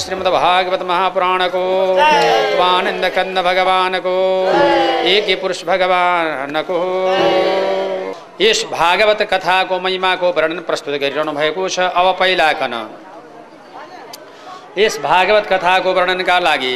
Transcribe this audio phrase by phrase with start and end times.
[0.00, 1.62] जय बोलो श्रीमद् भागवत महापुराण को
[2.62, 4.14] आनंद कंद भगवान को
[5.04, 6.78] एक ही पुरुष भगवान को
[8.40, 12.74] यस भागवत कथाको महिमाको वर्णन प्रस्तुत गरिरहनु भएको छ। अब पहिलाकन
[14.78, 16.74] यस भागवत कथाको वर्णनका लागि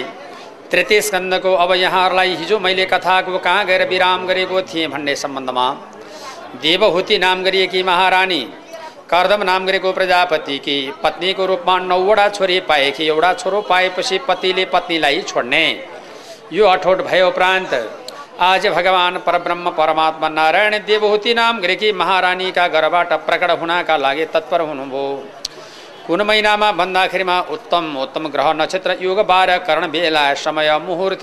[0.73, 5.67] तृतीय स्कन्दको अब यहाँहरूलाई हिजो मैले कथाको कहाँ गएर विराम गरेको थिएँ भन्ने सम्बन्धमा
[6.63, 8.43] देवहुति नाम गरिएकी महारानी
[9.15, 15.61] कर्दम नाम गरेको प्रजापतिकी पत्नीको रूपमा नौवटा छोरी पाएकी एउटा छोरो पाएपछि पतिले पत्नीलाई छोड्ने।
[16.53, 17.75] यो अठोट भए उपरान्त
[18.43, 25.05] आज भगवान् परब्रह्म परमात्मा नारायण देवहुति नाम गरेकी महारानीका घरबाट प्रकट हुनका लागि तत्पर हुनुभयो
[26.07, 31.23] कुन महिनामा भन्दाखेरिमा उत्तम उत्तम ग्रह नक्षत्र युग बाह्र करण बेला समय मुहुर्त।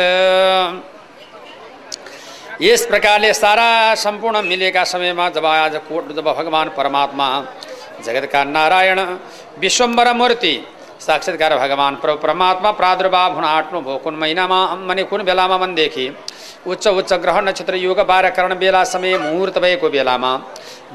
[2.61, 7.27] यस प्रकारले सारा सम्पूर्ण मिलेका समयमा जब आज कोट जब भगवान् परमात्मा
[8.01, 8.99] जगतका नारायण
[9.59, 10.53] विश्वम्बर मूर्ति
[11.01, 16.05] साक्षात्कार भगवान् प्रभु परमात्मा प्रादुर्भाव हुन आँट्नुभयो कुन महिनामा भने कुन बेलामा भनेदेखि
[16.67, 20.31] उच्च उच्च ग्रह नक्षत्र युग बाह्र करण बेला समय मुहुर्त भएको बेलामा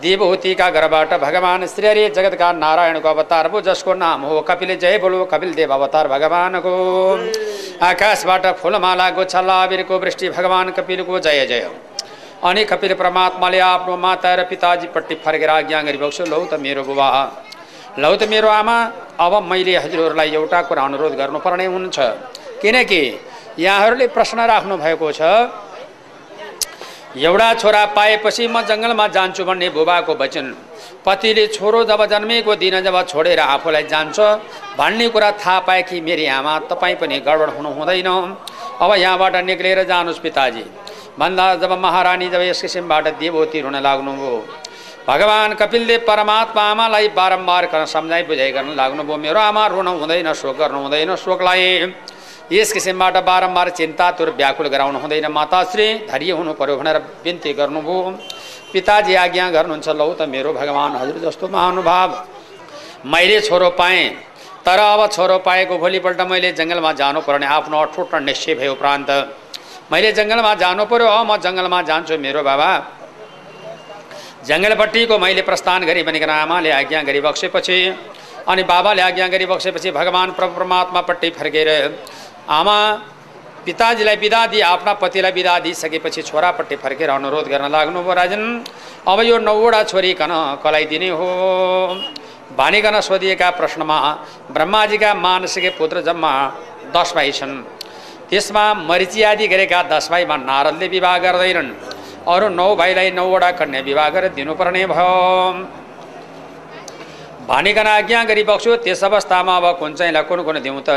[0.03, 5.25] देवहुतिका घरबाट भगवान् श्री हरि जगतका नारायणको अवतार भयो जसको नाम हो कपिल जय बोलो
[5.25, 6.75] कपिल देव अवतार भगवानको।
[7.87, 11.69] आकाशबाट फुलमाला गोछल्ला आबिरको वृष्टि भगवान् कपिलको जय जय।
[12.45, 17.09] अनि कपिल परमात्माले आफ्नो माता र पिताजीपट्टि फर्केर आज्ञा गरिबक्छु लौ त मेरो बुबा
[17.99, 18.77] लौ त मेरो आमा
[19.21, 21.97] अब मैले हजुरहरूलाई एउटा कुरा अनुरोध गर्नुपर्ने हुन्छ।
[22.63, 23.03] किनकि
[23.59, 25.23] यहाँहरूले प्रश्न राख्नु भएको छ
[27.17, 30.47] एउटा छोरा पाएपछि म जङ्गलमा जान्छु भन्ने बुबाको वचन।
[31.07, 34.19] पतिले छोरो जब जन्मेको दिन जब छोडेर आफूलाई जान्छ
[34.77, 38.09] भन्ने कुरा थाहा पाए कि मेरी आमा तपाईँ पनि गडबड हुनु हुँदैन
[38.85, 40.65] अब यहाँबाट निक्लेर जानुहोस् पिताजी।
[41.19, 44.37] भन्दा जब महारानी जब यस किसिमबाट देवती रुन लाग्नुभयो
[45.09, 50.57] भगवान् कपिलदेव परमात्मा आमालाई बारम्बार गर्न सम्झाइ बुझाइ गर्न लाग्नुभयो मेरो आमा रुन हुँदैन शोक
[50.59, 51.63] गर्नु हुँदैन शोकलाई
[52.53, 58.11] यस किसिमबाट बारम्बार चिन्तातुर व्याकुल गराउनु हुँदैन माताश्री धैर्य हुनु पर्यो भनेर बिन्ती गर्नुभयो
[58.73, 62.09] पिताजी आज्ञा गर्नुहुन्छ लौ त मेरो भगवान् हजुर जस्तो महानुभाव
[63.07, 64.05] मैले छोरो पाएँ
[64.67, 69.11] तर अब छोरो पाएको भोलिपल्ट मैले जङ्गलमा जानुपर्ने आफ्नो अठोट निश्चय भयो उपरान्त
[69.93, 72.71] मैले जङ्गलमा जानु पर्यो। म जङ्गलमा जान्छु मेरो बाबा।
[74.49, 77.79] जङ्गलपट्टिको मैले प्रस्थान गरेँ भनिकन आमाले आज्ञा गरिबक्सेपछि
[78.51, 81.69] अनि बाबाले आज्ञा गरिबक्सेपछि भगवान् प्रभु परमात्मापट्टि फर्केर
[82.51, 82.79] आमा
[83.67, 88.43] पिताजीलाई बिदा दिए आफ्ना पतिलाई बिदा दिइसकेपछि छोरापट्टि फर्केर अनुरोध गर्न लाग्नुभयो राजन।
[89.07, 90.33] अब यो नौवटा छोरी कन
[90.63, 91.31] कलाइदिने हो।
[92.59, 93.99] भनिकन सोधिएका प्रश्नमा
[94.51, 96.33] ब्रह्माजीका मानसिक पुत्र जम्मा
[96.95, 97.76] दस भाइ छन्।
[98.31, 101.71] त्यसमा मरिची आदि गरेका दस भाइमा नारदले विवाह गर्दैनन्।
[102.27, 105.11] अरू नौ भाइलाई नौवटा कन्या विवाह गरेर दिनुपर्ने भयो।
[107.47, 110.91] भनिकन आज्ञा गरिबक्छु त्यस अवस्थामा अब कुन चाहिँलाई कुन कुन दिउँ त?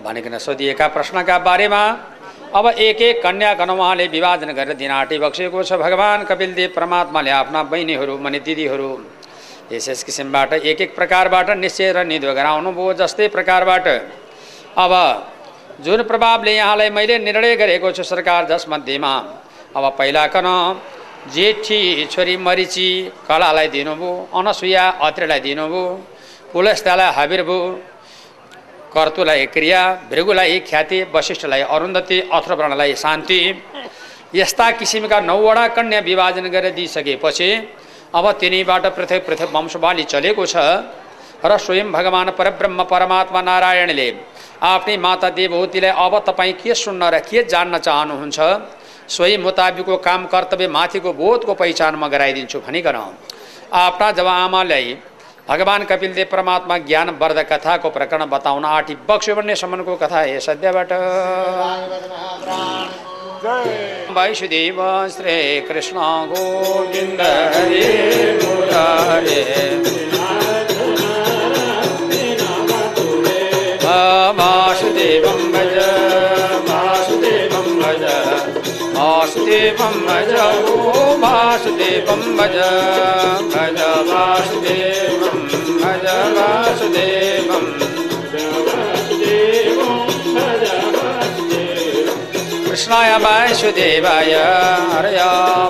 [0.00, 1.82] भनिकन सोधिएका प्रश्नका बारेमा
[2.54, 7.62] अब एक एक कन्याकन उहाँले विभाजन गरेर दिन आँटी बक्सेको छ भगवान् कपिलदेव परमात्माले आफ्ना
[7.68, 8.90] बहिनीहरू माने दिदीहरू
[9.72, 13.86] यस यस किसिमबाट एक एक प्रकारबाट निश्चय र निधो गराउनु भयो जस्तै प्रकारबाट।
[14.76, 14.92] अब
[15.80, 19.12] जुन प्रभावले यहाँलाई मैले निर्णय गरेको छु सरकार जसमध्येमा
[19.76, 20.46] अब पहिलाकन
[21.34, 22.88] जेठी छोरी मरिची
[23.28, 25.82] कलालाई दिनुभयो अनसुया अत्रेलाई दिनुभयो
[26.52, 27.58] पुलस्तालाई हाबिर भयो
[28.94, 33.40] कर्तुलाई क्रिया भृगुलाई ख्याति वशिष्ठलाई अरुन्धति अथर्वणलाई शान्ति
[34.34, 37.50] यस्ता किसिमका नौवटा कन्या विभाजन गरेर दिइसकेपछि
[38.14, 40.56] अब तिनीबाट पृथक पृथक वंशवाली चलेको छ
[41.44, 44.08] र स्वयं भगवान् परब्रह्म परमात्मा नारायणले
[44.62, 48.38] आफ्नै माता देवहुतीलाई अब तपाईँ के सुन्न र के जान्न चाहनुहुन्छ?
[49.08, 52.96] सोही मुताबिकको काम कर्तव्य माथिको बोधको पहिचान म गराइदिन्छु भनिकन
[53.74, 54.96] आफ्ना जब आमालाई
[55.48, 60.92] भगवान् कपिलदेव परमात्मा ज्ञान वर्ध कथाको प्रकरण बताउन आँटी बक्स्यो भन्ने सम्मको कथा हे सद्यबाट।
[64.16, 64.78] वैष्णदेव
[65.10, 65.96] श्री कृष्ण
[66.32, 67.20] गोविन्द
[74.38, 75.76] वासुदेवं भज
[76.68, 78.04] वासुदेवं भज
[78.96, 80.32] वासुदेवं भज
[80.70, 82.56] ओ वासुदेवं भज
[83.54, 83.80] भज
[84.10, 85.36] वासुदेवं
[85.82, 86.06] भज
[86.38, 87.66] वासुदेवं
[92.66, 94.32] कृष्णाय वासुदेवाय
[94.92, 95.20] हरय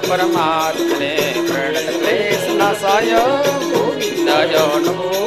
[0.09, 1.15] परमात्मने
[1.51, 3.13] प्रणतक्लेशनाशाय
[3.73, 4.57] गोविन्दाय
[4.87, 5.24] नमो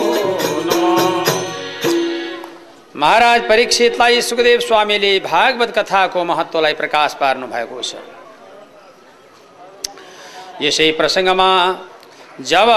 [2.98, 8.02] महाराज परीक्षितलाई सुखदेव स्वामीले भागवत कथाको महत्त्वलाई प्रकाश पार्नु भएको छ।
[10.62, 11.50] यसै प्रसङ्गमा
[12.52, 12.70] जब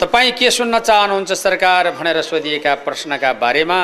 [0.00, 3.80] तपाईँ के सुन्न चाहनुहुन्छ सरकार भनेर सोधिएका प्रश्नका बारेमा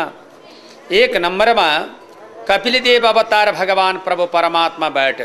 [1.01, 1.69] एक नम्बरमा
[2.49, 5.21] कपिलदेव अवतार भगवान् प्रभु परमात्माबाट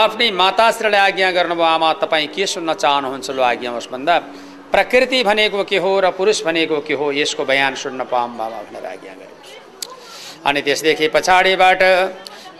[0.00, 4.16] आफ्नै माताश्रीलाई आज्ञा गर्नुभयो आमा तपाईँ के सुन्न चाहनुहुन्छ लो आज्ञा होस् भन्दा
[4.72, 8.86] प्रकृति भनेको के हो र पुरुष भनेको के हो यसको बयान सुन्न पाऊँ बाबा भनेर
[8.86, 11.82] आज्ञा गर्नुहोस् अनि त्यसदेखि पछाडिबाट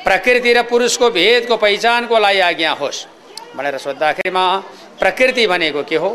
[0.04, 3.04] प्रकृति र पुरुषको भेदको पहिचानको लागि आज्ञा होस्
[3.56, 4.44] भनेर सोद्धाखेरिमा
[4.98, 6.10] प्रकृति भनेको के हो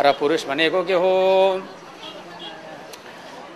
[0.00, 1.12] र पुरुष भनेको के हो?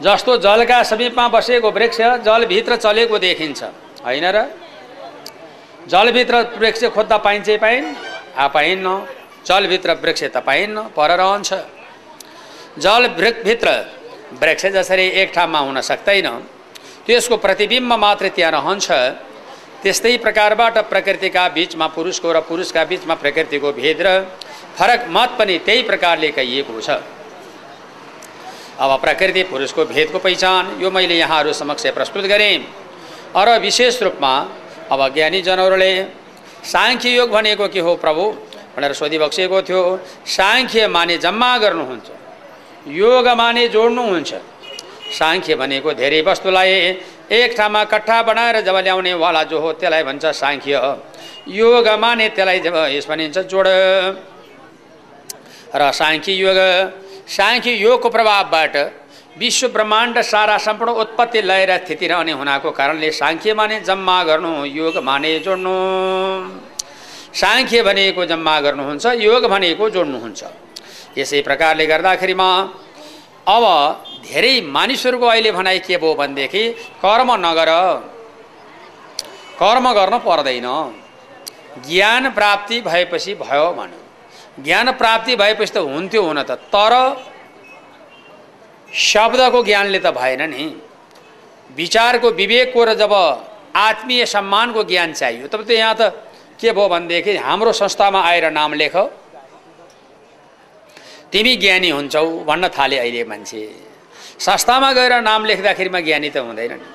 [0.02, 3.62] जस्तो जलका समीपमा बसेको वृक्ष जलभित्र चलेको देखिन्छ।
[4.02, 4.38] होइन र?
[5.86, 7.94] जलभित्र वृक्ष खोज्दा पाइन्छ पाइन्?
[8.36, 8.86] आ पाइन्न।
[9.46, 11.52] जलभित्र वृक्ष त पाइन्न पर रहन्छ
[12.78, 13.06] जल
[13.44, 13.68] भित्र
[14.42, 16.28] वृक्ष जसरी एक ठाउँमा हुन सक्दैन
[17.06, 18.88] त्यसको प्रतिबिम्ब मात्रै त्यहाँ रहन्छ।
[19.82, 24.08] त्यस्तै प्रकारबाट प्रकृतिका बिचमा पुरुषको र पुरुषका बिचमा प्रकृतिको भेद र
[24.78, 27.02] फरक मत पनि त्यही प्रकारले कहिएको छ।
[28.78, 32.58] अब प्रकृति पुरुषको भेदको पहिचान यो मैले यहाँहरू समक्ष प्रस्तुत गरेँ।
[33.36, 34.32] र विशेष रूपमा
[34.92, 35.92] अब ज्ञानी जनहरूले
[36.64, 38.24] साङ्ख्य योग भनेको के हो प्रभु?
[38.76, 39.82] भनेर सोधिबक्सिएको थियो
[40.26, 42.08] साङ्ख्य माने जम्मा गर्नुहुन्छ
[43.02, 44.32] योग माने जोड्नुहुन्छ
[45.18, 46.72] साङ्ख्य भनेको धेरै वस्तुलाई
[47.32, 50.72] एक ठाउँमा कट्ठा बनाएर जब ल्याउने वाला जो हो त्यसलाई भन्छ साङ्ख्य।
[51.48, 53.66] योग माने त्यसलाई जब यस भनिन्छ जोड।
[55.72, 56.58] र साङ्ख्य योग
[57.28, 58.74] साङ्ख्य योगको प्रभावबाट
[59.38, 64.52] विश्व ब्रह्माण्ड सारा सम्पूर्ण उत्पत्ति लय र स्थिति रहने हुनाको कारणले साङ्ख्य माने जम्मा गर्नु
[64.66, 65.76] योग माने जोड्नु।
[67.34, 70.42] साङ्ख्य भनेको जम्मा गर्नुहुन्छ योग भनेको जोड्नुहुन्छ।
[71.18, 72.48] यसै प्रकारले गर्दाखेरिमा
[73.48, 73.64] अब
[74.26, 76.62] धेरै मानिसहरूको अहिले भनाइ के भयो भनेदेखि
[77.02, 77.70] कर्म नगर।
[79.60, 80.68] कर्म गर्न पर्दैन।
[81.88, 84.00] ज्ञान प्राप्ति भएपछि भयो भन्यो।
[84.64, 86.94] ज्ञान प्राप्ति भएपछि त हुन्थ्यो हुन त तर
[88.92, 90.64] शब्दको ज्ञानले त भएन नि।
[91.70, 93.12] विचारको विवेकको र जब
[93.76, 96.02] आत्मीय सम्मानको ज्ञान चाहियो तब त यहाँ त
[96.62, 98.94] के भयो भनेदेखि हाम्रो संस्थामा आएर नाम लेख।
[101.32, 103.62] तिमी ज्ञानी हुन्छौ भन्न थाले अहिले मान्छे।
[104.38, 106.86] संस्थामा गएर नाम लेख्दाखेरिमा ज्ञानी त हुँदैन नि।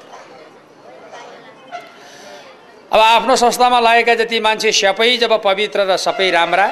[2.87, 6.67] अब आफ्नो संस्थामा लागेका जति मान्छे सबै जब पवित्र र सबै राम्रा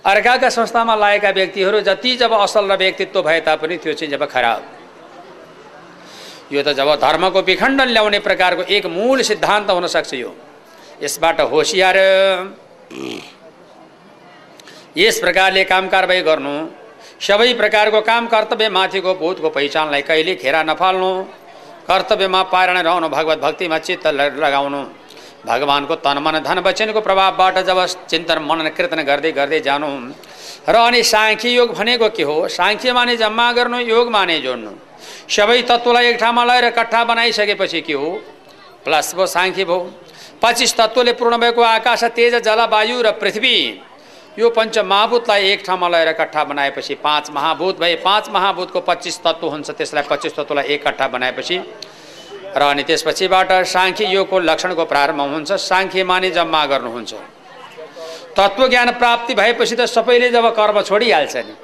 [0.00, 4.60] अर्काका संस्थामा लागेका व्यक्तिहरू जति जब असल र व्यक्तित्व भए तापनि त्यो चाहिँ जब खराब।
[6.52, 10.32] यो त जब धर्मको विखण्डन ल्याउने प्रकारको एक मूल सिद्धान्त हुनसक्छ यो।
[11.02, 11.96] यसबाट होसियार
[14.96, 16.54] यस प्रकारले काम कारवाही गर्नु
[17.26, 21.10] सबै प्रकारको काम कर्तव्य माथिको भूतको पहिचानलाई कहिले खेरा नफाल्नु
[21.88, 24.06] कर्तव्यमा पारण रहनु भगवत भक्तिमा चित्त
[24.44, 24.80] लगाउनु
[25.46, 27.78] भगवान्को तन मन धन वचनको प्रभावबाट जब
[28.10, 29.88] चिन्तन मनन कीर्तन गर्दै गर्दै जानु
[30.68, 32.36] र अनि साङ्ख्य योग भनेको के हो?
[32.48, 34.72] साङ्ख्य माने जम्मा गर्नु योग माने जोड्नु।
[35.36, 38.10] सबै तत्त्वलाई एक ठाउँमा लगाएर कट्ठा बनाइसकेपछि के हो?
[38.84, 39.78] प्लस भयो साङ्ख्य भयो
[40.42, 43.56] पच्चिस तत्त्वले पूर्ण भएको आकाश तेज जल वायु र पृथ्वी।
[44.38, 49.46] यो पञ्च महाभूतलाई एक ठाउँमा लगाएर कट्ठा बनाएपछि पाँच महाभूत भए पाँच महाभूतको पच्चिस तत्त्व
[49.48, 51.56] हुन्छ त्यसलाई पच्चिस तत्त्वलाई एक कट्ठा बनाएपछि।
[52.56, 57.12] र अनि त्यसपछिबाट साङ्ख्य योगको लक्षणको प्रारम्भ हुन्छ साङ्ख्य माने जम्मा गर्नुहुन्छ।
[58.36, 61.54] तत्त्वज्ञान प्राप्ति भएपछि त सबैले जब कर्म छोडिहाल्छ नि।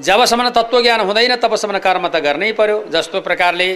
[0.00, 3.68] जबसम्म तत्त्वज्ञान हुँदैन तबसम्म कर्म त गर्नै पर्यो। जस्तो प्रकारले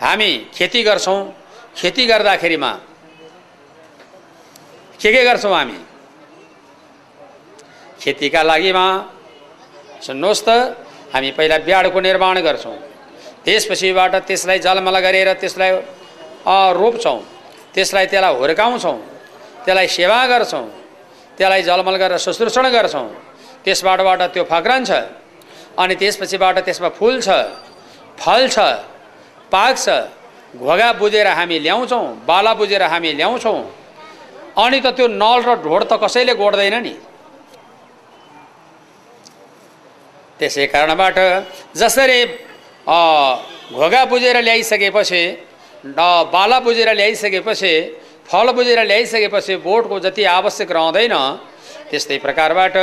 [0.00, 1.20] हामी खेती गर्छौँ
[1.76, 2.70] खेती गर्दाखेरिमा
[5.00, 5.78] के के गर्छौँ हामी?
[8.00, 8.86] खेतीका लागिमा
[10.06, 10.48] सुन्नुहोस् त
[11.14, 12.76] हामी पहिला ब्याडको निर्माण गर्छौँ।
[13.44, 15.70] त्यसपछिबाट त्यसलाई जलमल गरेर त्यसलाई
[16.78, 17.18] रोप्छौँ
[17.74, 18.98] त्यसलाई त्यसलाई हुर्काउँछौँ।
[19.64, 20.66] त्यसलाई सेवा गर्छौँ।
[21.38, 23.08] त्यसलाई जलमल गरेर शुश्रूषण गर्छौँ।
[23.64, 24.90] त्यसबाटबाट त्यो फक्रन्छ
[25.82, 27.28] अनि त्यसपछिबाट त्यसमा फुल छ
[28.18, 28.58] फल छ
[29.50, 29.86] पाक्छ
[30.54, 33.60] घोगा बुझेर हामी ल्याउँछौँ बाला बुझेर हामी ल्याउँछौँ।
[34.58, 36.94] अनि त त्यो नल र ढोड त कसैले गोड्दैन नि?
[40.38, 41.18] त्यसै कारणबाट
[41.76, 42.20] जसरी
[43.72, 45.22] घोगा बुझेर ल्याइसकेपछि
[46.32, 47.72] बाला बुझेर ल्याइसकेपछि
[48.28, 51.14] फल बुझेर ल्याइसकेपछि बोटको जति आवश्यक रहँदैन
[51.90, 52.76] त्यस्तै प्रकारबाट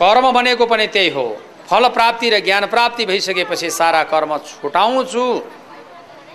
[0.00, 1.26] कर्म भनेको पनि त्यही हो।
[1.70, 5.24] फल प्राप्ति र ज्ञान प्राप्ति भइसकेपछि सारा कर्म छुटाउँछु।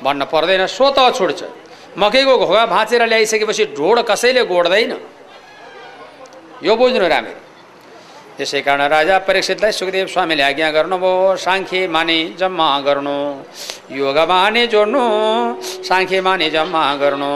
[0.04, 1.42] भन्न पर्दैन स्वत छुट्छ।
[1.98, 4.92] मकैको घोगा भाँचेर ल्याइसकेपछि ढोड कसैले गोड्दैन।
[6.64, 7.44] यो बुझ्नु राम्ररी
[8.36, 13.16] त्यसै कारण राजा परीक्षितलाई सुखदेव स्वामीले आज्ञा गर्नुभयो साङ्खे माने जम्मा गर्नु
[13.96, 15.04] योग माने जोड्नु
[15.88, 17.32] साङ्खे माने जम्मा गर्नु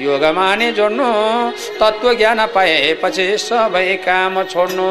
[0.00, 1.08] योग माने जोड्नु
[1.80, 4.88] तत्त्व ज्ञान पाएपछि सबै काम छोड्नु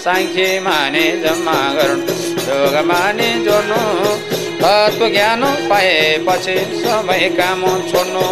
[0.00, 2.12] साङ्खे माने जम्मा गर्नु
[2.48, 8.24] योग माने जोड्नु तत्त्व ज्ञान पाएपछि सबै काम छोड्नु।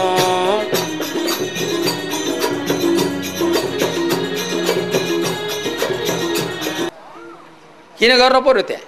[7.99, 8.85] किन गर्नु पऱ्यो त्यहाँ?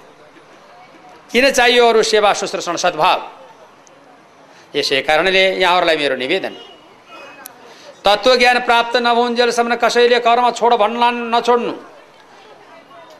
[1.31, 3.19] किन चाहियो अरू सेवा शुश्रूषण सद्भाव?
[4.75, 6.55] यसै कारणले यहाँहरूलाई मेरो निवेदन।
[8.05, 11.73] तत्त्वज्ञान प्राप्त नभउन्जेलसम्म कसैले कर्म छोड भन्लान् नछोड्नु।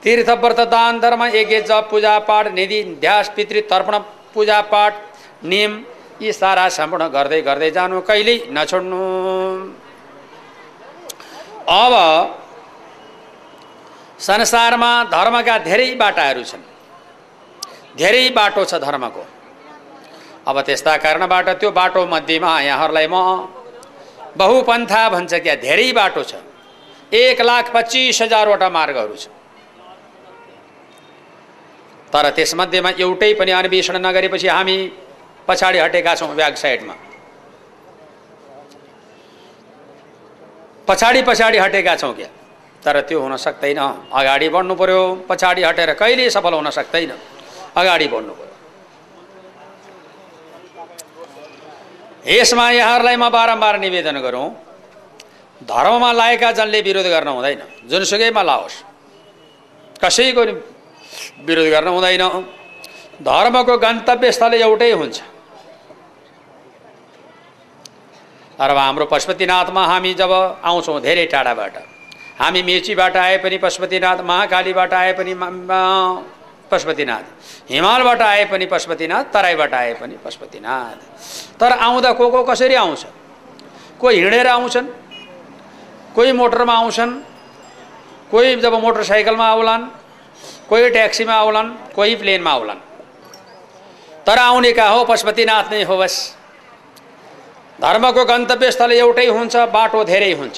[0.04, 3.98] तीर्थ व्रत दान धर्म यज्ञ जप पूजापाठ निधि ध्यास पितृ तर्पण
[4.34, 4.94] पूजापाठ
[5.52, 5.72] नियम
[6.22, 9.02] यी सारा सम्पूर्ण गर्दै गर्दै जानु कहिल्यै नछोड्नु।
[11.74, 11.94] अब
[14.20, 16.64] संसारमा धर्मका धेरै बाटाहरू छन्।
[17.98, 19.24] धेरै बाटो छ धर्मको।
[20.50, 23.18] अब त्यस्ता कारणबाट त्यो बाटो मध्येमा यहाँहरूलाई म
[24.38, 26.34] बहुपन्था भन्छ क्या धेरै बाटो छ।
[27.14, 29.26] एक लाख पच्चिस हजारवटा मार्गहरू छ
[32.14, 34.78] तर त्यसमध्येमा एउटै पनि अन्वेषण नगरेपछि हामी
[35.48, 36.96] पछाडि हटेका छौँ साइडमा।
[40.88, 42.30] पछाडि पछाडि हटेका छौँ क्या?
[42.84, 43.80] तर त्यो हुन सक्दैन।
[44.12, 47.12] अगाडि बढ्नु पऱ्यो पछाडि हटेर कहिले सफल हुन सक्दैन?
[47.78, 48.50] अगाडि बढ्नु पऱ्यो
[52.22, 54.50] यसमा यहाँहरूलाई म बारम्बार निवेदन गरौँ
[55.62, 58.76] धर्ममा लागेका जनले विरोध गर्न हुँदैन जुनसुकैमा लाओस्।
[60.04, 60.44] कसैको
[61.46, 62.24] विरोध गर्न हुँदैन।
[63.22, 65.18] धर्मको गन्तव्य स्थल एउटै हुन्छ।
[68.60, 70.32] र हाम्रो पशुपतिनाथमा हामी जब
[70.64, 71.76] आउँछौँ धेरै टाढाबाट
[72.40, 75.34] हामी मेचीबाट आए पनि पशुपतिनाथ महाकालीबाट आए पनि
[76.72, 77.24] पशुपतिनाथ
[77.70, 80.98] हिमालबाट आए पनि पशुपतिनाथ तराईबाट आए पनि पशुपतिनाथ।
[81.60, 83.06] तर आउँदा को को कसरी आउँछ?
[84.00, 84.88] कोही हिँडेर आउँछन्
[86.16, 87.12] कोही मोटरमा आउँछन्
[88.32, 89.84] कोही जब मोटरसाइकलमा आउलान्
[90.72, 92.80] कोही ट्याक्सीमा आउलान् कोही प्लेनमा आउलान्
[94.24, 96.16] तर आउने का हो पशुपतिनाथ नै हो बस।
[97.76, 100.58] धर्मको गन्तव्यस्थल एउटै हुन्छ बाटो धेरै हुन्छ।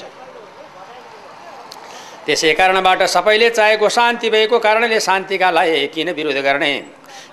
[2.26, 6.72] त्यसै कारणबाट सबैले चाहेको शान्ति भएको कारणले शान्तिका लागि किन विरोध गर्ने?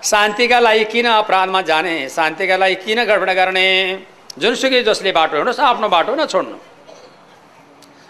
[0.01, 2.09] शान्तिका लागि किन अपराधमा जाने?
[2.09, 3.67] शान्तिका लागि किन गडबड गर्ने?
[4.41, 6.57] जुनसुकै जसले बाटो हिँड्नुहोस् आफ्नो बाटो नछोड्नु।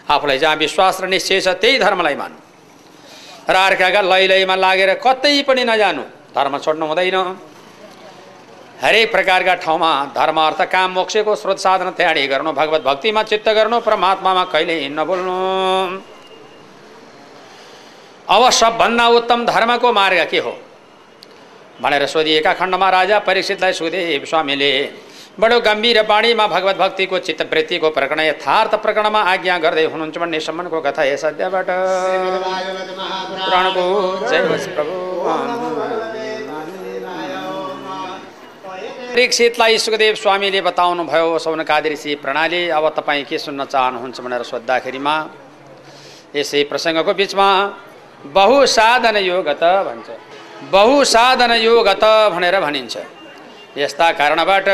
[0.08, 2.51] आफूलाई जहाँ विश्वास र निश्चय छ त्यही धर्मलाई मान्नु।
[3.48, 6.02] र अर्काका लै लैमा लागेर कतै पनि नजानु।
[6.34, 7.16] धर्म छोड्नु हुँदैन।
[8.82, 13.78] हरेक प्रकारका ठाउँमा धर्म अर्थ काम मोक्षको स्रोत साधन तयारी गर्नु भगवत भक्तिमा चित्त गर्नु
[13.80, 15.36] परमात्मामा कहिले नबोल्नु
[18.26, 20.52] अब सबभन्दा उत्तम धर्मको मार्ग के हो?
[21.82, 24.70] भनेर सोधिएका खण्डमा राजा परीक्षितलाई सुदेव स्वामीले
[25.40, 31.04] बडो गम्भीर बाणीमा भगवत भक्तिको चित्तवृत्तिको प्रकरण यथार्थ प्रकरणमा आज्ञा गर्दै हुनुहुन्छ भन्ने सम्मको कथा
[31.04, 31.68] यस अध्यायबाट
[39.14, 45.14] परीक्षितलाई सुखदेव स्वामीले बताउनु भयो सौनकादि ऋषि प्रणाली अब तपाईँ के सुन्न चाहनुहुन्छ भनेर सोद्धाखेरिमा
[46.36, 47.48] यसै प्रसङ्गको बिचमा
[48.36, 50.08] बहुसाधन योगत भन्छ।
[50.72, 52.94] बहुसाधन योगत भनेर भनिन्छ।
[53.76, 54.68] यस्ता कारणबाट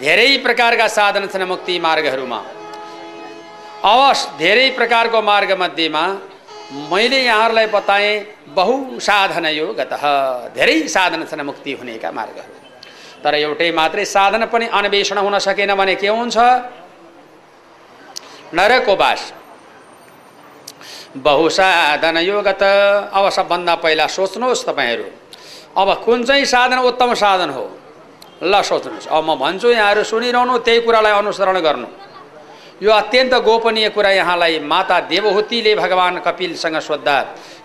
[0.00, 2.40] धेरै प्रकारका साधन छन् मुक्ति मार्गहरूमा।
[3.84, 6.04] अवश्य धेरै प्रकारको मार्गमध्येमा
[6.90, 8.12] मैले यहाँहरूलाई बताएँ
[8.56, 9.92] बहुसाधन योगत
[10.56, 12.54] धेरै साधन छन् मुक्ति हुनेका मार्गहरू।
[13.22, 16.36] तर एउटै मात्रै साधन पनि अन्वेषण हुन सकेन भने के हुन्छ?
[18.54, 19.32] नरको बास
[21.16, 22.62] बहुसाधन योगत
[23.14, 25.06] अब सबभन्दा पहिला सोच्नुहोस् तपाईँहरू
[25.78, 27.64] अब कुन चाहिँ साधन उत्तम साधन हो?
[28.42, 31.88] ल सोच्नुहोस् अब म भन्छु यहाँहरू सुनिरहनु त्यही कुरालाई अनुसरण गर्नु।
[32.82, 37.16] यो अत्यन्त गोपनीय कुरा यहाँलाई माता देवहुतीले भगवान् कपिलसँग सोद्धा।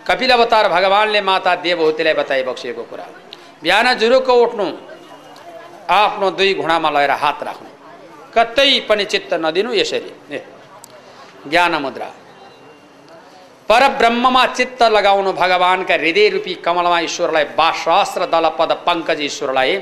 [0.06, 3.06] कपिल अवतार भगवान्ले माता देवहुतीलाई बताइबक्सिएको कुरा।
[3.62, 4.66] बिहान जुरुक्क उठ्नु।
[5.90, 7.68] आफ्नो दुई घुँडामा लगेर हात राख्नु।
[8.34, 10.38] कतै पनि चित्त नदिनु यसरी।
[11.50, 12.08] ज्ञान मुद्रा।
[13.68, 19.76] परब्रह्ममा चित्त लगाउनु भगवान्का हृदय रूपी कमलमा ईश्वरलाई बासहस्र दल पद पङ्कज ईश्वरलाई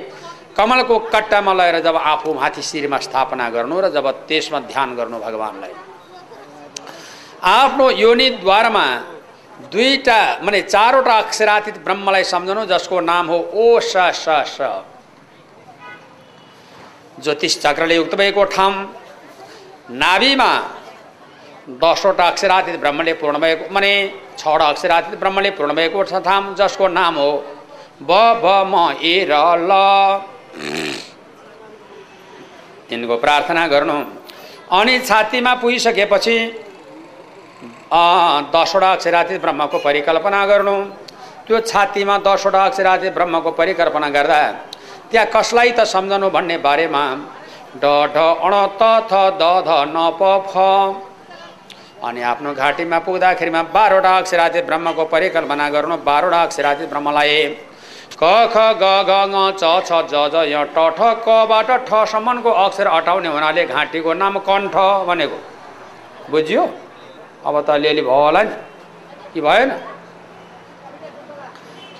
[0.59, 5.75] कमलको कट्टामा लगेर जब आफू माथि शिरमा स्थापना गर्नु र जब त्यसमा ध्यान गर्नु भगवान्लाई
[7.49, 8.87] आफ्नो योनिद्वारमा
[9.73, 14.59] दुईवटा माने चारवटा अक्षरातीत ब्रह्मलाई सम्झनु जसको नाम हो ओ स स स
[17.23, 18.75] ज्योतिष चक्रले युक्त भएको ठाउँ।
[20.03, 20.50] नाभिमा
[21.83, 23.93] दसवटा अक्षरातीत ब्रह्मले पूर्ण भएको माने
[24.38, 27.31] छवटा अक्षरातीत ब्रह्मले पूर्ण भएको थाम जसको नाम हो
[28.03, 28.11] ब
[28.43, 29.33] भ म ए र
[29.71, 29.73] ल।
[32.88, 33.99] तिनको प्रार्थना गर्नु।
[34.71, 36.37] अनि छातीमा पुगिसकेपछि
[38.55, 40.77] दसवटा अक्षरातीत ब्रह्मको परिकल्पना गर्नु।
[41.47, 44.41] त्यो छातीमा दसवटा अक्षरातीत ब्रह्मको परिकल्पना गर्दा
[45.11, 47.05] त्यहाँ कसलाई त सम्झनु भन्ने बारेमा
[47.77, 47.85] ड
[48.15, 50.55] ढ अण त थ द ध न प फ।
[51.99, 57.33] अनि आफ्नो घाँटीमा पुग्दाखेरिमा बाह्रवटा अक्षरातीत ब्रह्मको परिकल्पना गर्नु। बाह्रवटा अक्षरातीत ब्रह्मलाई
[58.20, 62.88] क ख ग ग ङ च छ ज ज य ट ठ कबाट ठसम्मको अक्षर
[62.94, 64.75] हटाउने हुनाले घाँटीको नाम कण्ठ
[65.08, 65.38] भनेको।
[66.30, 66.62] बुझ्यो?
[67.46, 68.54] अब त अलिअलि भयो होला नि।
[69.34, 69.70] कि भएन?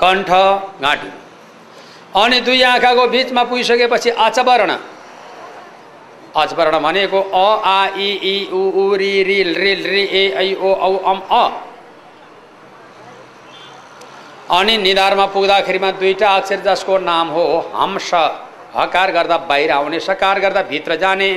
[0.02, 0.30] कण्ठ
[0.82, 1.10] घाँटी।
[2.22, 4.76] अनि दुई आँखाको बिचमा पुगिसकेपछि आचवर्ण
[6.37, 11.20] आचवर्ण भनेको अ आ इ उ रि रिल रिल रि ए ऐ ओ औ अम
[11.30, 11.46] अ।
[14.50, 18.11] अनि निधारमा पुग्दाखेरिमा दुईवटा अक्षर जसको नाम हो हंस।
[18.76, 21.31] हकार गर्दा बाहिर आउने सकार गर्दा भित्र जाने।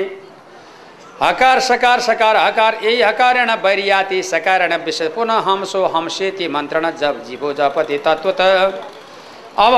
[1.22, 7.53] हकार सकार सकार हकार यही हकारेण बैरियाति सकारेण विषय पुनः हंसो हंसेति मन्त्रण जप जीवो
[7.53, 8.41] जपति तत्व त
[9.60, 9.75] अब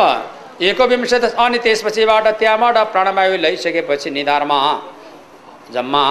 [0.61, 4.59] एकविंशत अनि त्यसपछिबाट त्यहाँबाट प्राणवायु लैसकेपछि निधारमा
[5.73, 6.05] जम्मा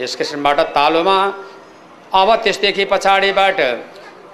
[0.00, 1.16] यस किसिमबाट तालुमा।
[2.12, 3.60] अब त्यसदेखि पछाडिबाट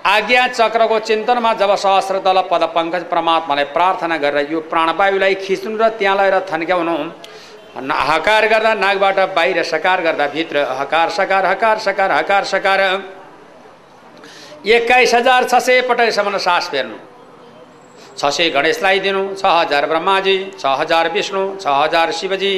[0.07, 5.89] आज्ञा चक्रको चिन्तनमा जब सहस्र दल पद पङ्कज परमात्मालाई प्रार्थना गरेर यो प्राणवायुलाई खिच्नु र
[5.99, 6.97] त्यहाँ लगेर थन्क्याउनु
[8.11, 12.81] हकार गर्दा नागबाट बाहिर सकार गर्दा भित्र हकार सकार हकार सकार हकार सकार।
[14.67, 16.97] एक्काइस हजार छ सय पटकसम्म सास फेर्नु।
[18.19, 22.55] छ सय गणेशलाई दिनु छ हजार ब्रह्माजी छ हजार विष्णु छ हजार शिवजी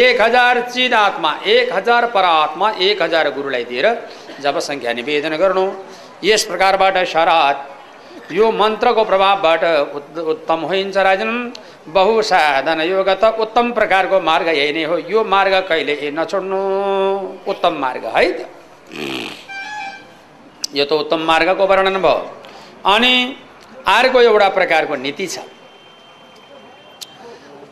[0.00, 3.86] एक हजार चिद आत्मा एक हजार परात्मा एक हजार गुरुलाई दिएर
[4.40, 5.66] जब सङ्ख्या निवेदन गर्नु।
[6.24, 7.58] यस प्रकारबाट शरात
[8.32, 9.62] यो मन्त्रको प्रभावबाट
[10.32, 11.30] उत्तम होइन्छ राजन
[11.88, 16.60] बहुसाधन योग त उत्तम प्रकारको मार्ग यही नै हो। यो मार्ग कहिले नछोड्नु।
[17.50, 18.40] उत्तम मार्ग है त
[20.76, 22.18] यो त उत्तम मार्गको वर्णन भयो।
[22.86, 23.14] अनि
[23.88, 25.38] अर्को एउटा प्रकारको नीति छ।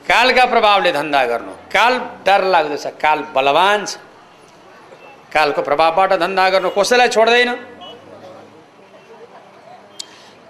[0.09, 1.93] कालका प्रभावले धन्दा गर्नु। काल
[2.27, 4.01] डर लाग्दो छ। काल बलवान छ।
[5.31, 7.51] कालको प्रभावबाट धन्दा गर्नु कसैलाई छोड्दैन।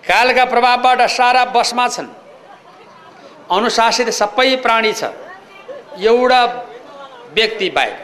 [0.08, 2.08] कालका प्रभावबाट सारा बसमा छन्।
[3.50, 5.04] अनुशासित सबै प्राणी छ।
[6.00, 6.40] एउटा
[7.34, 7.96] व्यक्ति बाहेक।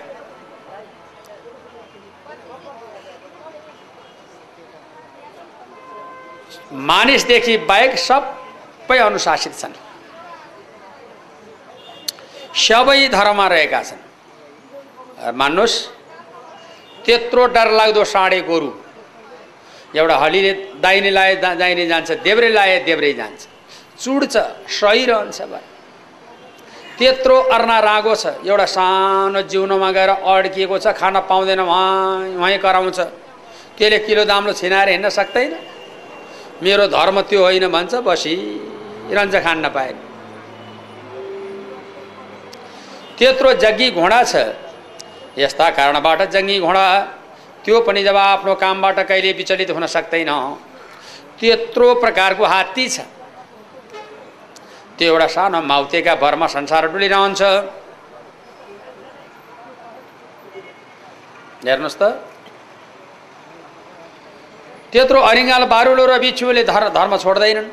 [6.72, 9.74] मानिसदेखि बाहेक सबै अनुशासित छन्।
[12.58, 14.02] सबै धर्ममा रहेका छन्।
[15.32, 15.76] मान्नुहोस्
[17.04, 18.70] त्यत्रो डरलाग्दो साँडे गोरु।
[19.94, 20.52] एउटा हलीले
[20.82, 23.40] दाहिने लाए दाहिने जान्छ देब्रे लाए देब्रे जान्छ।
[24.02, 24.34] चुड्छ
[24.70, 25.62] सही रहन्छ भाइ।
[26.98, 32.98] त्यत्रो अर्ना रागो छ एउटा सानो जिउनोमा गएर अड्किएको छ खान पाउँदैन उहाँ उहीँ कराउँछ।
[33.78, 35.52] त्यसले किलो दाम्रो छिनाएर हिँड्न सक्दैन।
[36.62, 39.92] मेरो धर्म त्यो होइन भन्छ बसिरहन्छ खान नपाए
[43.18, 44.34] त्यत्रो जग्गी घोडा छ
[45.38, 46.86] यस्ता कारणबाट जङ्गी घोडा
[47.64, 50.30] त्यो पनि जब आफ्नो कामबाट कहिले विचलित हुन सक्दैन
[51.40, 53.08] त्यत्रो प्रकारको हात्ती छ।
[54.98, 57.42] त्यो एउटा सानो माउतेका भरमा संसार डुलिरहन्छ।
[61.64, 62.02] हेर्नुहोस् त।
[64.92, 67.68] त्यत्रो अरिङ्गाल बारुलो र बिच्छुले धर्म धर्म छोड्दैनन्।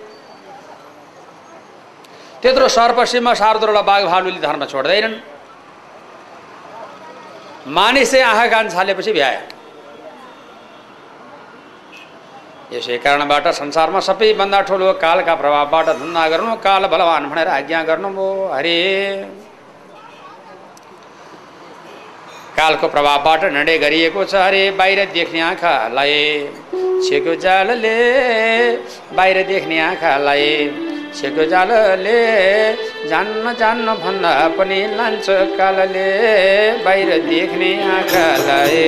[2.41, 5.15] त्यत्रो सर्पसिंह शारदुला बाघ भालुले धर्म छोड्दैनन्।
[7.69, 9.60] मानिसै आँखा कान छालेपछि भ्यायो
[12.71, 18.77] यसै कारणबाट संसारमा सबैभन्दा ठुलो कालका प्रभावबाट धन्दा गर्नु काल बलवान भनेर आज्ञा गर्नुभयो हरे।
[22.57, 26.15] कालको प्रभावबाट निर्णय गरिएको छ अरे बाहिर देख्ने आँखालाई।
[27.05, 27.97] छेको जालले
[29.17, 30.47] बाहिर देख्ने आँखालाई।
[31.19, 32.19] छेको जालले
[33.11, 35.27] जान्न जान्न भन्दा पनि लान्छ
[35.59, 36.07] कालले
[36.85, 38.85] बाहिर देख्ने आँखालाई।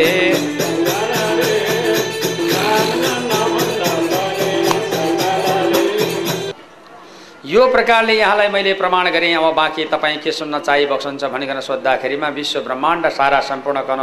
[7.54, 12.60] यो प्रकारले यहाँलाई मैले प्रमाण गरेँ। अब बाँकी तपाईँ के सुन्न चाहिबक्सन्छ भनिकन सोद्धाखेरिमा विश्व
[12.60, 14.02] ब्रह्माण्ड सारा सम्पूर्ण कन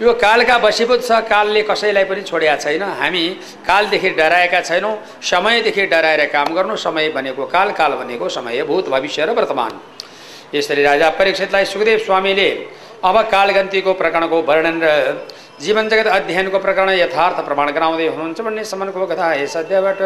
[0.00, 3.24] यो कालका वशीभूत छ कालले कसैलाई पनि छोडेका छैन। हामी
[3.68, 9.26] कालदेखि डराएका छैनौँ समयदेखि डराएर काम गर्नु समय भनेको काल काल भनेको समय भूत भविष्य
[9.26, 9.72] र वर्तमान।
[10.54, 12.48] यसरी राजा परीक्षितलाई सुखदेव स्वामीले
[13.04, 14.88] अब कालगन्तीको प्रकरणको वर्णन र
[15.60, 20.02] जीवन जगत अध्ययनको प्रकरण यथार्थ प्रमाण गराउँदै हुनुहुन्छ भन्ने सम्मको कथा हे सद्यबाट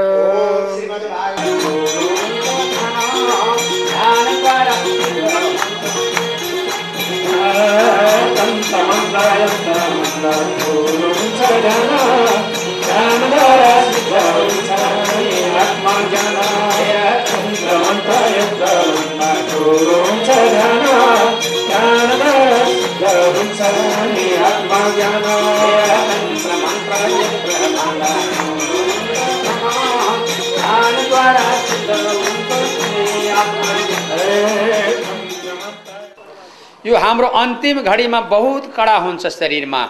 [36.92, 39.82] यो हाम्रो अन्तिम घडीमा बहुत कडा हुन्छ शरीरमा।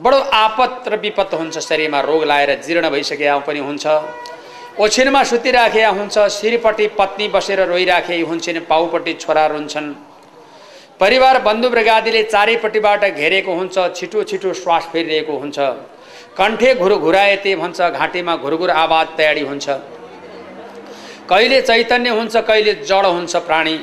[0.00, 3.86] बडो आपत र विपत हुन्छ शरीरमा रोग लाएर जीर्ण भइसकेका पनि हुन्छ।
[4.82, 9.94] ओछिनमा सुतिराखेका हुन्छ श्रीपट्टि पत्नी बसेर रोइराखे हुन्छन् पाउपट्टि छोरा रुन्छन्।
[11.00, 15.58] परिवार बन्धु ब्रगादीले चारैपट्टिबाट घेरेको हुन्छ छिटो छिटो श्वास फेरिरहेको हुन्छ।
[16.34, 19.66] कण्ठे घुर घुराए भन्छ घाँटीमा घुरघुर आवाज तयारी हुन्छ।
[21.30, 23.78] कहिले चैतन्य हुन्छ कहिले जड हुन्छ प्राणी।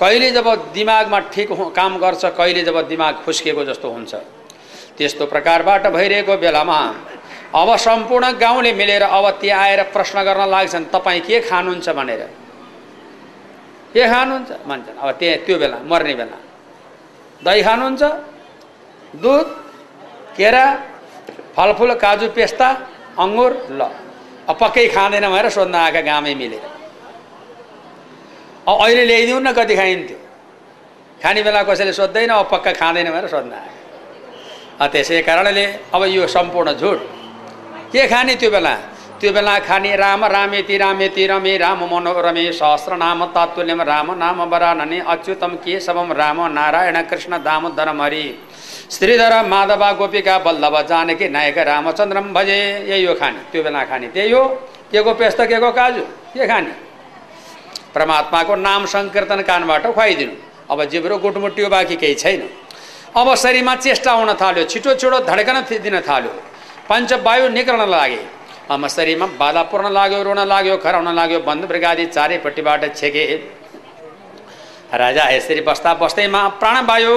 [0.00, 4.14] कहिले जब दिमागमा ठिक काम गर्छ कहिले जब दिमाग खुस्किएको जस्तो हुन्छ।
[4.96, 6.78] त्यस्तो प्रकारबाट भइरहेको बेलामा
[7.54, 12.22] अब सम्पूर्ण गाउँले मिलेर अब त्यहाँ आएर प्रश्न गर्न लाग्छन् तपाईँ के खानुहुन्छ भनेर।
[13.92, 14.50] के खानुहुन्छ?
[14.68, 16.38] भन्छन् अब त्यहाँ त्यो बेला मर्ने बेला।
[17.42, 18.02] दही खानुहुन्छ?
[19.18, 19.46] दुध?
[20.36, 20.64] केरा?
[21.56, 22.68] फलफुल काजु पेस्ता?
[23.18, 23.52] अङ्गुर?
[23.70, 23.80] ल।
[24.48, 26.77] अब पक्कै खाँदैन भनेर सोध्न आएका गामै मिलेर।
[28.68, 30.18] अहिले ल्याइदिउँ न कति खाइन्थ्यो।
[31.22, 36.72] खाने बेला कसैले सोध्दैन अब पक्का खाँदैन भनेर सोध्न आयो। त्यसै कारणले अब यो सम्पूर्ण
[36.74, 36.98] झुट।
[37.92, 38.74] के खाने त्यो बेला?
[39.20, 44.98] त्यो बेला खाने राम रामेति रामेति रमे राम मनोरमे सहस्र नाम तात्तुल्यम राम नाम वरानने
[45.08, 48.24] अच्युतम केशवम राम नारायण कृष्ण दामोदर हरि
[48.90, 54.30] श्रीधर माधवा गोपिका बल्लभ जानकी नायक रामचन्द्रम भजे यही हो खाने। त्यो बेला खाने। त्यही
[54.32, 54.44] हो।
[54.92, 56.02] के को पेस्त के को काजु?
[56.34, 56.87] के खाने?
[57.98, 60.32] परमात्माको नाम सङ्कीर्तन कानबाट खुवाइदिनु।
[60.70, 62.42] अब जिब्रो गुटमुटियो बाँकी केही छैन।
[63.16, 66.32] अब शरीरमा चेष्टा हुन थाल्यो छिटो छिटो धड्कन दिन थाल्यो।
[66.88, 68.20] पञ्चवायु निक्रन लागे।
[68.70, 73.24] अब शरीरमा बाधा पुर्न लाग्यो रुन लाग्यो खराउन लाग्यो बन्द ब्रिगादी चारैपट्टिबाट छेके।
[74.94, 77.16] राजा यसरी बस्दा बस्दैमा प्राणवायु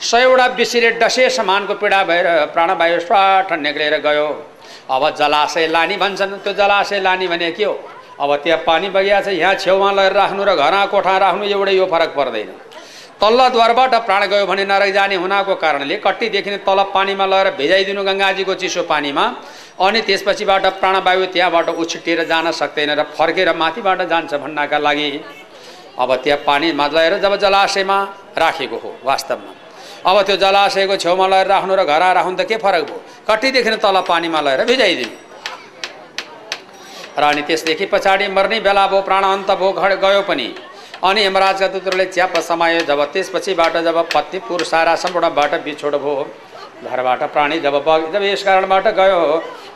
[0.00, 4.28] सयवटा बिसिरे डसे समानको पीडा भएर प्राणवायु स्वाट निक्लेर गयो।
[4.90, 7.74] अब जलाशय लानी भन्छन्। त्यो जलाशय लानी भने के हो?
[8.20, 11.86] अब त्यहाँ पानी बगिया छ यहाँ छेउमा लगेर राख्नु र घरमा कोठा राख्नु एउटै यो
[11.86, 12.50] फरक पर्दैन।
[13.20, 18.82] तल्लद्वारबाट प्राण गयो भने नरक जाने हुनाको कारणले कट्टीदेखि तल पानीमा लगेर भेजाइदिनु गङ्गाजीको चिसो
[18.90, 19.24] पानीमा
[19.78, 25.08] अनि त्यसपछिबाट प्राणवायु त्यहाँबाट उछिटिएर जान सक्दैन र फर्केर माथिबाट जान्छ भन्नका लागि
[25.98, 27.98] अब त्यहाँ पानीमा लगेर जब जलाशयमा
[28.38, 29.52] राखेको हो वास्तवमा।
[30.02, 32.98] अब त्यो जलाशयको छेउमा लगेर राख्नु र घर राख्नु त के फरक भयो?
[33.28, 35.14] कट्टीदेखि तल पानीमा लगेर भिजाइदिनु।
[37.18, 40.48] र अनि त्यसदेखि पछाडि मर्ने बेला भयो प्राण अन्त भयो घर गयो पनि।
[41.04, 46.26] अनि यमराजका दुत्रले च्याप समायो जब त्यसपछिबाट जब पत्नी पुर सारा सम्पूर्णबाट बिछोड भयो
[46.82, 49.20] घरबाट प्राणी जब बग जब यस कारणबाट गयो।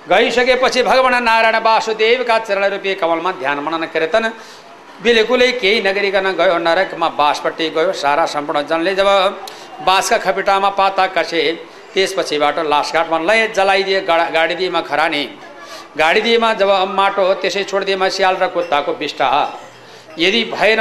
[0.09, 4.25] गइसकेपछि भगवान् नारायण वासुदेवका चरण रूपी कमलमा ध्यान मनन कीर्तन।
[5.03, 9.09] बिल्कुलै केही नगरिकन गयो नरकमा बाँसपट्टि गयो सारा सम्पूर्ण जनले जब
[9.87, 11.43] बाँसका खपिटामा पाता कसे
[11.95, 15.25] त्यसपछिबाट लासघाटमा लय जलाइदिए गाडा गाडिदिएमा खरानी।
[15.99, 19.29] गाडिदिएमा जब माटो त्यसै छोडिदिएमा स्याल र कुत्ताको बिष्टा।
[20.19, 20.81] यदि भएन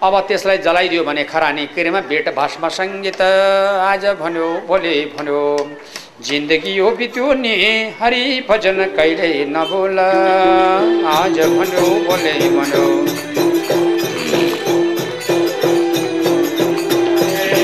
[0.00, 5.40] अब त्यसलाई जलाइदियो भने खरानी किरेमा भेट भाषमा सङ्गीत आज भन्यो भोलि भन्यो
[6.24, 7.54] जिन्दगी हो बित्यो नि।
[8.00, 12.86] हरि भजन कहिले नबोल आज भन्यो भोलि भन्यो।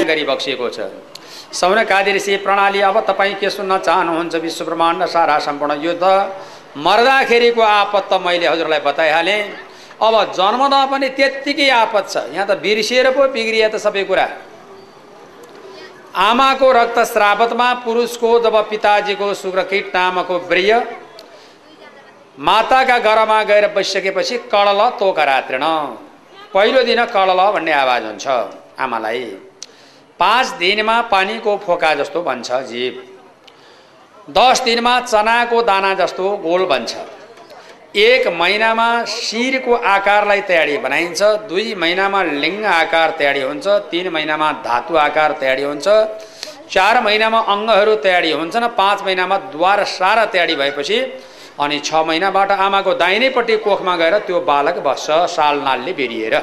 [0.05, 0.79] गरी बक्सिएको छ।
[1.55, 4.35] सौनकादि प्रणाली अब तपाईँ के सुन्न चाहनुहुन्छ?
[4.37, 6.05] विश्व ब्रह्माण्ड सारा सम्पूर्ण युद्ध।
[6.77, 9.43] मर्दाखेरिको आपत त मैले हजुरलाई बताइहालेँ।
[10.03, 14.27] अब जन्मदा पनि त्यत्तिकै आपत छ। यहाँ त बिर्सिएर पो बिग्रिया त सबै कुरा।
[16.15, 20.73] आमाको रक्तस्रावतमा पुरुषको जब पिताजीको शुक्रकीट नामको ब्रिय
[22.39, 25.65] माताका घरमा गएर बसिसकेपछि कडल तोका रात्रिण।
[26.55, 28.27] पहिलो दिन कडल भन्ने आवाज हुन्छ
[28.79, 29.25] आमालाई।
[30.21, 32.95] पाँच दिनमा पानीको फोका जस्तो भन्छ जीव।
[34.29, 36.97] दस दिनमा चनाको दाना जस्तो गोल बन्छ।
[37.95, 44.97] एक महिनामा शिरको आकारलाई तयारी बनाइन्छ। दुई महिनामा लिङ्ग आकार तयारी हुन्छ। तिन महिनामा धातु
[44.97, 45.87] आकार तयारी हुन्छ।
[46.71, 50.99] चार महिनामा अङ्गहरू तयारी हुन्छन् पाँच महिनामा द्वार सारा तयारी भएपछि
[51.61, 56.35] अनि छ महिनाबाट आमाको दाहिनैपट्टि कोखमा गएर त्यो बालक बस्छ साल नालले बेरिएर।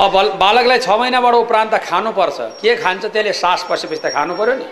[0.00, 4.66] अब बालकलाई छ महिनाबाट उपरान्त खानुपर्छ। के खान्छ त्यसले सास पसेपछि त खानु पऱ्यो नि।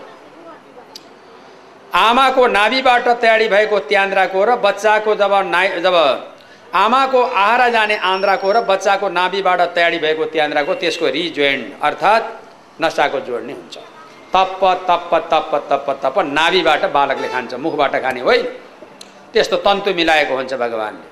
[1.93, 5.97] आमाको नाभिबाट तयारी भएको त्यान्द्राको र बच्चाको जब नाइ जब
[6.75, 12.25] आमाको आहारा जाने आन्द्राको र बच्चाको नाभिबाट तयारी भएको त्यान्द्राको त्यसको रिजोइन्ट अर्थात्
[12.83, 13.77] नसाको जोड्ने हुन्छ।
[14.33, 18.47] तप्प तप्प तप्प तप्प तप्प नाभिबाट बालकले खान्छ मुखबाट खाने होइन
[19.33, 21.07] त्यस्तो तन्तु मिलाएको हुन्छ भगवान्ले।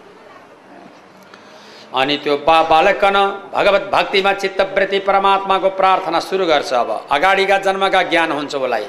[1.92, 3.16] अनि त्यो बा बालकन
[3.52, 8.86] भगवत भक्तिमा चित्तवृत्ति परमात्माको प्रार्थना सुरु गर्छ अब। अगाडिका जन्मका ज्ञान हुन्छ उसलाई।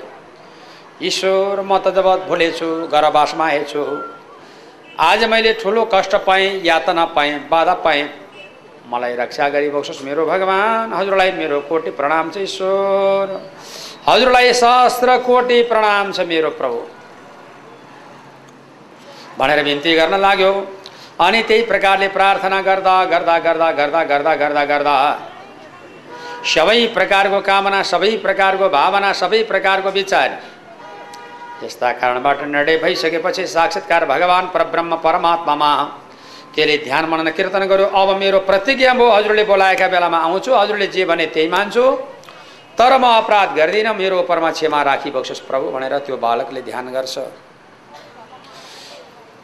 [1.02, 3.84] ईश्वर म त जब भुलेछु घरवासमा आएछु
[5.02, 8.04] आज मैले ठुलो कष्ट पाएँ यातना पाएँ बाधा पाएँ।
[8.92, 13.28] मलाई रक्षा गरिबक्सोस् मेरो भगवान्। हजुरलाई मेरो कोटि प्रणाम छ ईश्वर।
[14.08, 16.80] हजुरलाई सहस्र कोटि प्रणाम छ मेरो प्रभु।
[19.40, 20.54] भनेर बिन्ती गर्न लाग्यो।
[21.26, 24.96] अनि त्यही प्रकारले प्रार्थना गर्दा गर्दा गर्दा गर्दा गर्दा गर्दा गर्दा
[26.46, 30.30] सबै प्रकारको कामना सबै प्रकारको भावना सबै प्रकारको विचार
[31.64, 35.72] यस्ता कारणबाट निर्णय भइसकेपछि साक्षात्कार भगवान् परब्रह्म परमात्मामा।
[36.56, 41.06] त्यसले ध्यान मनन कीर्तन गर्यो। अब मेरो प्रतिज्ञा म हजुरले बोलाएका बेलामा आउँछु। हजुरले जे
[41.06, 41.86] भने त्यही मान्छु।
[42.76, 47.18] तर म अपराध गर्दिनँ। मेरो उपरमा क्षमा राखिबक्सोस् प्रभु भनेर त्यो बालकले ध्यान गर्छ।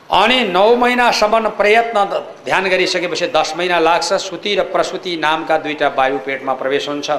[0.10, 1.98] अनि नौ महिनासम्म प्रयत्न
[2.46, 7.10] ध्यान गरिसकेपछि दस महिना लाग्छ। सुति र प्रसुति नामका दुईवटा वायु पेटमा प्रवेश हुन्छ।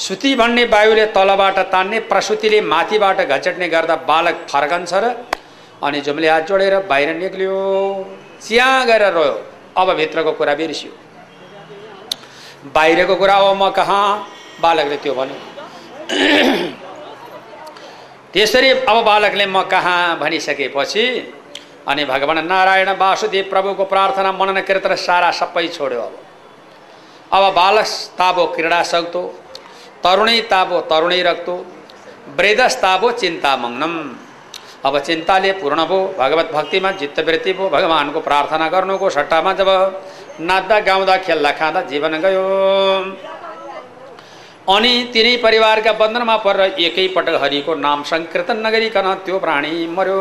[0.00, 5.12] सुती भन्ने वायुले तलबाट तान्ने प्रसुतिले माथिबाट घचेट्ने गर्दा बालक फर्कन्छ र
[5.84, 7.56] अनि जुम्ले हात जोडेर बाहिर निक्लियो।
[8.40, 9.34] चिया गरेर रोयो।
[9.76, 10.92] अब भित्रको कुरा बिर्सियो।
[12.74, 14.26] बाहिरको कुरा अब म कहाँ?
[14.62, 15.36] बालकले त्यो भन्यो।
[18.32, 21.04] त्यसरी अब बालकले म कहाँ भनिसकेपछि
[21.88, 26.18] अनि भगवान् नारायण वासुदेव प्रभुको प्रार्थना मनन कीर्तन सारा सबै छोड्यो अब।
[27.36, 27.86] अब बालक
[28.18, 29.22] ताबो क्रीडा सक्दो
[30.04, 31.54] तरुणै ताबो तरुणै रक्तो
[33.20, 33.94] चिन्ता मग्नम।
[34.86, 39.70] अब चिन्ताले पूर्ण भयो भगवत भक्तिमा चित्तवृत्ति भयो भगवान्को प्रार्थना गर्नुको सट्टामा जब
[40.40, 42.46] नाच्दा गाउँदा खेल्दा खाँदा जीवन गयो।
[44.74, 50.20] अनि तिनै परिवारका बन्धनमा परेर एकैपटक हरिको नाम सङ्कीर्तन नगरिकन त्यो प्राणी मर्यो।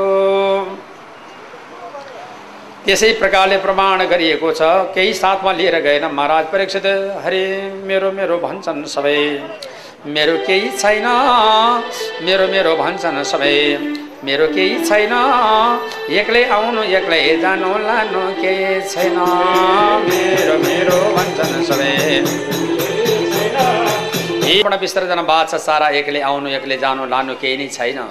[2.89, 6.86] त्यसै प्रकारले प्रमाण गरिएको छ। केही साथमा लिएर गएन। महाराज परीक्षित
[7.23, 7.41] हरे
[7.86, 9.19] मेरो मेरो भन्छन् सबै।
[10.15, 11.06] मेरो केही छैन।
[12.25, 13.58] मेरो मेरो भन्छन् सबै।
[14.25, 15.13] मेरो केही छैन।
[16.21, 19.19] एक्लै आउनु एक्लै जानु लानु केही छैन।
[20.10, 21.93] मेरो मेरो भन्छन् सबै।
[24.82, 28.02] विसर्जन बाछ सारा एक्लै आउनु एक्लै जानु लानु केही नै छैन।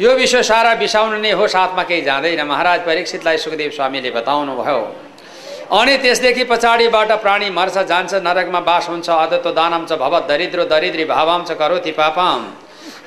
[0.00, 4.80] यो विश्व सारा बिसाउनु नै हो साथमा केही जाँदैन। महाराज परीक्षितलाई सुखदेव स्वामीले बताउनु भयो
[5.72, 11.04] अनि त्यसदेखि पछाडिबाट प्राणी मर्छ जान्छ नरकमा बास हुन्छ अदत्तो दानम छ भव दरिद्रो दरिद्री
[11.06, 12.44] भावम छ करोति पापम।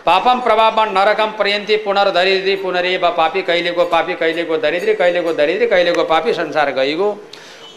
[0.05, 6.33] पापम प्रभावमा नरकम पर्यन्ती पुनर्दरिद्री पुनरेव पापी कहिलेको पापी कहिलेको दरिद्री कहिलेको दरिद्री कहिलेको पापी
[6.33, 7.09] संसार गइगयो।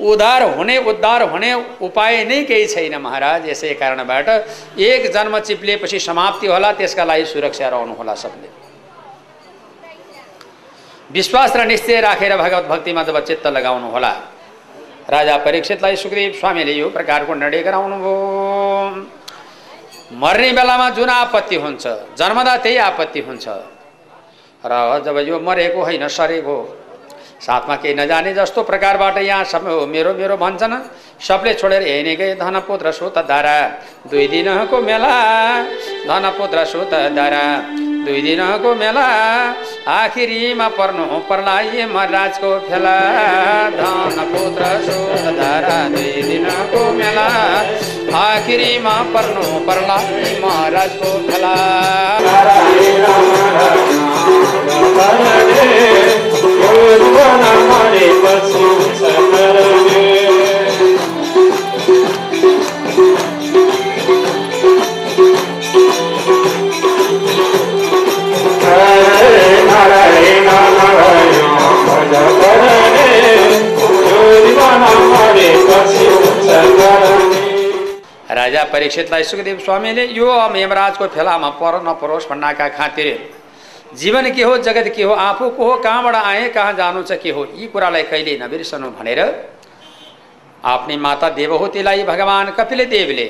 [0.03, 4.29] उद्धार हुने उद्धार हुने उपाय नै केही छैन महाराज यसै कारणबाट
[4.81, 8.49] एक जन्म चिप्लिएपछि समाप्ति होला त्यसका लागि सुरक्षा रहनु होला सबले।
[11.15, 14.13] विश्वास र निश्चय राखेर भगवत भक्तिमा जब चित्त लगाउनु होला
[15.11, 18.15] राजा परीक्षितलाई सुखदेव स्वामीले यो प्रकारको निर्णय गराउनुभयो
[20.23, 21.85] मर्ने बेलामा जुन आपत्ति हुन्छ
[22.19, 23.47] जन्मदा त्यही आपत्ति हुन्छ।
[24.65, 24.73] र
[25.05, 26.57] जब यो मरेको होइन सरेको
[27.43, 30.75] साथमा केही नजाने जस्तो प्रकारबाट यहाँ सब मेरो मेरो भन्छन्
[31.21, 33.57] सबले छोडेर हेर्ने गए धनपुत्र सुत धारा।
[34.11, 35.15] दुई दिनको मेला
[36.07, 37.43] धनपुत्र सुत धारा।
[38.07, 39.07] दुई दिनको मेला
[39.91, 41.57] आखिरीमा पर्नु पर्ला
[41.93, 42.97] महाराजको फेला।
[43.77, 44.63] धन पुत्र
[45.37, 47.29] धारा दुई दिनको मेला
[48.23, 49.99] आखिरीमा पर्नु पर्ला
[50.43, 51.55] महाराजको फेला।
[78.33, 83.09] राजा परीक्षितलाई सुखदेव स्वामीले यो यमराजको फेलामा पर नपरोस् भन्नाका खातिर
[83.93, 87.31] जीवन के हो जगत के हो आफू को हो कहाँबाट आए कहाँ जानु छ के
[87.31, 89.21] हो यी कुरालाई कहिले नबिर्सनु भनेर
[90.65, 93.27] आफ्नै माता देवहुतीलाई भगवान् कपिल देवले।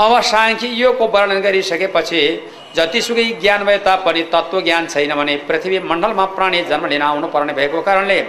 [0.00, 2.22] अब साङ्ख्य योगको वर्णन गरिसकेपछि
[2.76, 7.80] जतिसुकै ज्ञान भए तापनि तत्त्व ज्ञान छैन भने पृथ्वी मण्डलमा प्राणी जन्म लिन आउनुपर्ने भएको
[7.88, 8.20] कारणले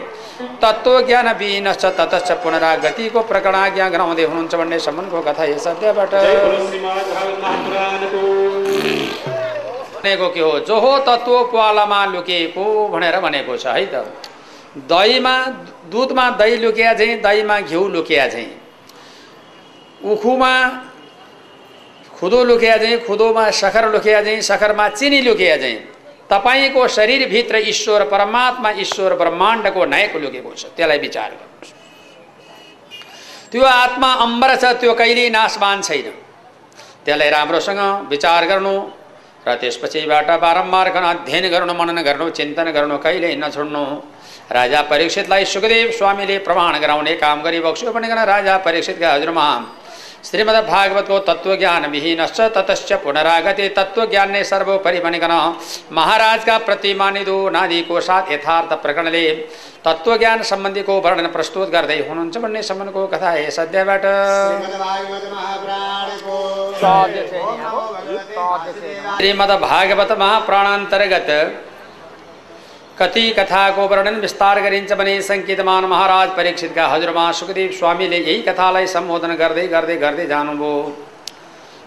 [0.61, 6.13] तत्त्व ज्ञान विहीनश्च ततश्च पुनरागतिको प्रकरणाज्ञा गराउँदै हुनुहुन्छ भन्ने सम्बन्धको कथा यस अध्यायबाट।
[10.03, 10.59] भनेको के हो?
[10.59, 13.95] जो हो तत्त्व पालामा लुकेको भनेर भनेको छ है त?
[14.83, 15.35] दहीमा
[15.87, 18.51] दुधमा दही लुकिया चाहिँ दहीमा घिउ लुकिया चाहिँ
[20.03, 20.53] उखुमा
[22.19, 25.77] खुदो लुकिया चाहिँ खुदोमा सखर लुकिया चाहिँ सखरमा चिनी लुकिया चाहिँ
[26.31, 31.71] तपाईँको शरीरभित्र ईश्वर परमात्मा ईश्वर ब्रह्माण्डको नायक लुकेको छ। त्यसलाई विचार गर्नुहोस्।
[33.51, 36.07] त्यो आत्मा अम्बर छ त्यो कहिल्यै नाशमान छैन।
[37.05, 38.75] त्यसलाई राम्रोसँग विचार गर्नु
[39.45, 43.83] र त्यसपछिबाट बारम्बार अध्ययन गर्नु मनन गर्नु चिन्तन गर्नु कहिल्यै नछोड्नु
[44.51, 49.47] राजा परीक्षितलाई सुखदेव स्वामीले प्रमाण गराउने काम गरिबक्स्यो भनिकन राजा परीक्षितका हजुरमा
[50.23, 55.33] श्रीमद् भागवतको तत्त्वज्ञान विहीनश्च ततश्च पुनरागति तत्त्वज्ञान ने सर्वोपरि भनिकन
[55.91, 59.23] महाराजका प्रतिमानिदो नादीको साथ यथार्थ प्रकरणले
[59.85, 64.05] तत्त्वज्ञान सम्बन्धीको वर्णन प्रस्तुत गर्दै हुनुहुन्छ भन्ने सम्बन्धको कथा यस अध्यायबाट
[69.17, 71.29] श्रीमद् भागवत महाप्राणान्तर्गत
[72.99, 79.33] कति कथाको वर्णन विस्तार गरिन्छ भने सङ्केतमान महाराज परीक्षितका हजुरमा सुखदेव स्वामीले यही कथालाई सम्बोधन
[79.35, 80.73] गर्दै गर्दै गर्दै जानुभयो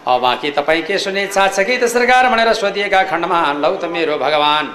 [0.07, 3.85] अब बाँकी तपाईँ के सुने इच्छा छ कि त सरकार भनेर सोधिएका खण्डमा लौ त
[3.95, 4.69] मेरो भगवान्।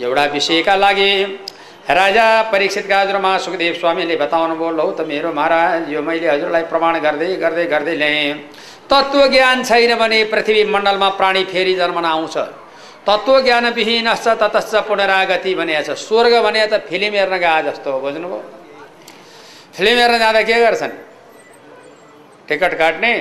[0.00, 1.12] एउटा विषयका लागि।
[1.90, 6.98] राजा परीक्षितका हजुरमा सुखदेव स्वामीले बताउनु भयो लौ त मेरो महाराज यो मैले हजुरलाई प्रमाण
[7.04, 8.32] गर्दै गर्दै गर्दै ल्याएँ
[8.90, 12.36] तत्त्वज्ञान छैन भने पृथ्वी मण्डलमा प्राणी फेरि जन्मन आउँछ।
[13.06, 18.40] तत्त्वज्ञान विहीनश्च ततश्च पुनरागति भनेको छ स्वर्ग भने त फिल्म हेर्न गए जस्तो हो बुझ्नुभयो?
[19.76, 20.94] फिल्म हेर्न जाँदा के गर्छन्?
[22.48, 23.12] टिकट काट्ने?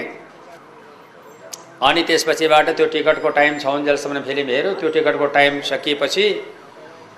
[1.80, 6.26] अनि त्यसपछिबाट त्यो टिकटको टाइम छ उन्जेलसम्म फिल्म हेऱ्यो त्यो टिकटको टाइम सकिएपछि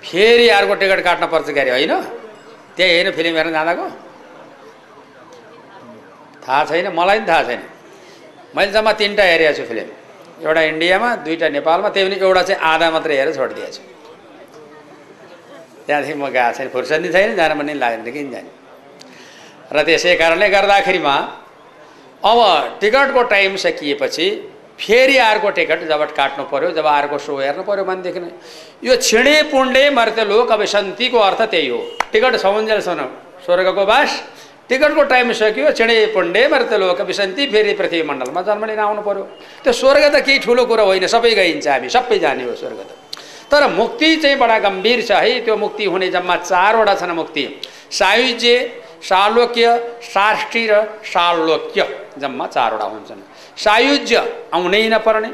[0.02, 1.92] फेरि अर्को टिकट काट्न पर्छ क्यारे होइन?
[2.76, 3.86] त्यही होइन फिल्म हेर्न जाँदाको?
[6.44, 7.62] थाहा छैन मलाई पनि थाहा छैन।
[8.56, 9.88] मैले जम्मा तिनवटा हेरेको छु फिल्म।
[10.40, 13.82] एउटा इन्डियामा दुईवटा नेपालमा त्यही पनि एउटा चाहिँ आधा मात्रै हेरेर छोडिदिएको छु
[15.86, 18.50] त्यहाँदेखि म गएको छैन फुर्सदी छैन जान पनि लागेन किन जाने।
[19.72, 21.14] र त्यसै कारणले गर्दाखेरिमा
[22.22, 22.38] अब
[22.80, 24.26] टिकटको टाइम सकिएपछि
[24.78, 28.20] फेरि अर्को टिकट जब काट्नु पऱ्यो जब अर्को सो हेर्नु पऱ्यो भनेदेखि
[28.88, 29.84] यो छिँडे पुण्डे
[30.24, 31.80] लोक अब सन्तिको अर्थ त्यही हो।
[32.12, 33.06] टिकट छ उन्जेलसम्म
[33.44, 34.10] स्वर्गको बास
[34.72, 36.42] टिकटको टाइम सक्यो चिँडे पुण्डे
[36.78, 39.24] लोक विसन्ती फेरि पृथ्वी मण्डलमा जन्म लिन आउनु पऱ्यो
[39.64, 43.02] त्यो स्वर्ग त केही ठुलो कुरो होइन सबै गइन्छ हामी सबै जाने हो स्वर्ग त
[43.52, 47.44] तर मुक्ति चाहिँ बडा गम्भीर छ है त्यो मुक्ति हुने जम्मा चारवटा छन् मुक्ति
[47.92, 48.54] सायुज्य
[49.02, 49.66] सालोक्य
[50.04, 51.86] साष्टी र सालोक्य
[52.18, 53.20] जम्मा चारवटा हुन्छन्
[53.58, 55.30] सायुज्य आउनै नपर्ने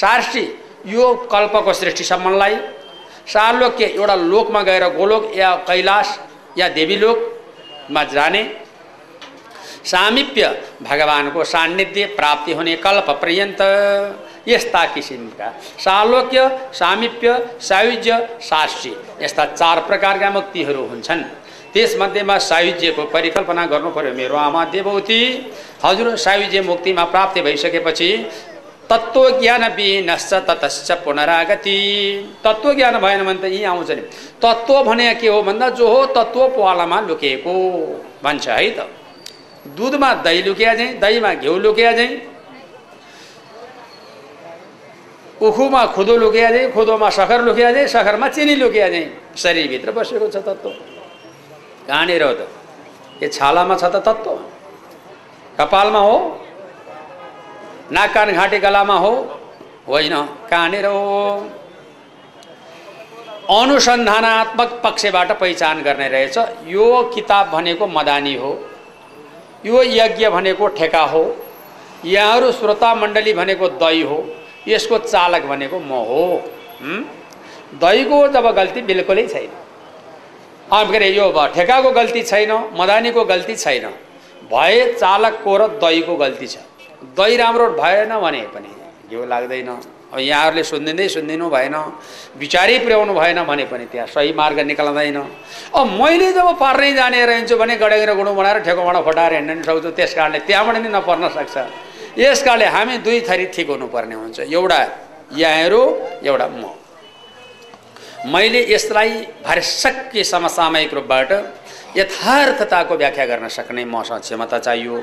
[0.00, 0.44] साष्टी
[0.88, 2.56] यो कल्पको सृष्टिसम्मलाई
[3.28, 6.18] सालोक्य एउटा लोकमा गएर गोलोक या कैलाश
[6.58, 8.42] या देवीलोकमा जाने
[9.84, 10.48] सामिप्य
[10.82, 13.60] भगवानको सान्निध्य प्राप्ति हुने कल्प पर्यन्त।
[14.48, 16.40] यस्ता किसिमका सालोक्य
[16.72, 17.28] सामिप्य
[17.60, 18.92] सायुज्य साष्टी
[19.22, 21.22] यस्ता चार प्रकारका मुक्तिहरू हुन्छन्।
[21.74, 25.20] त्यसमध्येमा सायुज्यको परिकल्पना गर्नु पर्यो मेरो आमा देवौती।
[25.84, 28.10] हजुर सायुज्य मुक्तिमा प्राप्ति भइसकेपछि
[28.90, 31.78] तत्त्वज्ञान विहीनश्च ततश्च पुनरागति।
[32.44, 34.02] तत्त्वज्ञान भएन भने त यहीँ आउँछ नि।
[34.42, 37.54] तत्त्व भने के हो भन्दा जो हो तत्त्व पालामा लुकेको।
[38.24, 38.88] भन्छ है त।
[39.66, 42.20] दुधमा दही लुकिया चाहिँ दहीमा घिउ लुकिया चाहिँ
[45.42, 50.36] उखुमा खुदो लुकिया चाहिँ खुदोमा सखर लुकिया चाहिँ सखरमा चिनी लुकिया चाहिँ शरीरभित्र बसेको छ
[50.38, 50.70] तत्त्व
[51.88, 52.48] कहाँनिर हो त
[53.20, 54.36] के छालामा छ त तत्त्व
[55.58, 56.16] कपालमा हो
[57.92, 59.12] नाक कान घाँटी गलामा हो
[59.88, 60.14] होइन
[60.50, 61.00] कहाँनिर हो
[63.50, 68.52] अनुसन्धानात्मक पक्षबाट पहिचान गर्ने रहेछ यो किताब भनेको मदानी हो
[69.66, 71.24] यो यज्ञ भनेको ठेका हो
[72.04, 74.18] यहाँहरू श्रोता मण्डली भनेको दही हो
[74.68, 76.24] यसको चालक भनेको म हो।
[77.80, 79.52] दहीको जब गल्ती बिल्कुलै छैन।
[80.68, 83.86] के अरे यो ठेकाको गल्ती छैन मदानीको गल्ती छैन।
[84.52, 86.56] भए चालकको र दहीको गल्ती छ।
[87.16, 88.70] दही राम्रो भएन भने पनि
[89.10, 89.70] घिउ लाग्दैन।
[90.18, 91.76] यहाँहरूले सुनिदिँदै सुनिदिनु भएन
[92.38, 95.18] विचारै पुर्याउनु भएन भने पनि त्यहाँ सही मार्ग निकाल्दैन।
[95.74, 99.90] अब मैले जब पार्नै जाने रहन्छु भने गडेर गुडु बनाएर ठेकोबाट फटाएर हिँड्न नि सक्छु
[99.98, 101.56] त्यस कारणले त्यहाँबाट नि नपर्न सक्छ।
[102.18, 104.80] यस कारणले हामी दुई थरी ठिक हुनुपर्ने हुन्छ। एउटा
[105.34, 105.80] यहाँहरू
[106.22, 106.64] एउटा म।
[108.24, 109.10] मैले यसलाई
[109.44, 111.30] भरसक्य समसामयिक रूपबाट
[111.96, 114.96] यथार्थताको व्याख्या गर्न सक्ने मसँग क्षमता चाहियो।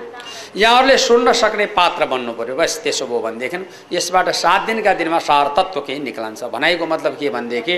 [0.56, 3.58] यहाँहरूले सुन्न सक्ने पात्र बन्नु पऱ्यो बस त्यसो भयो भनेदेखि
[3.96, 7.78] यसबाट सात दिनका दिनमा सार तत्त्व केही निक्लन्छ। भनाइको मतलब के भनेदेखि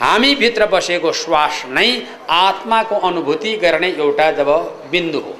[0.00, 1.88] हामीभित्र बसेको श्वास नै
[2.28, 4.50] आत्माको अनुभूति गर्ने एउटा जब
[4.90, 5.32] बिन्दु हो।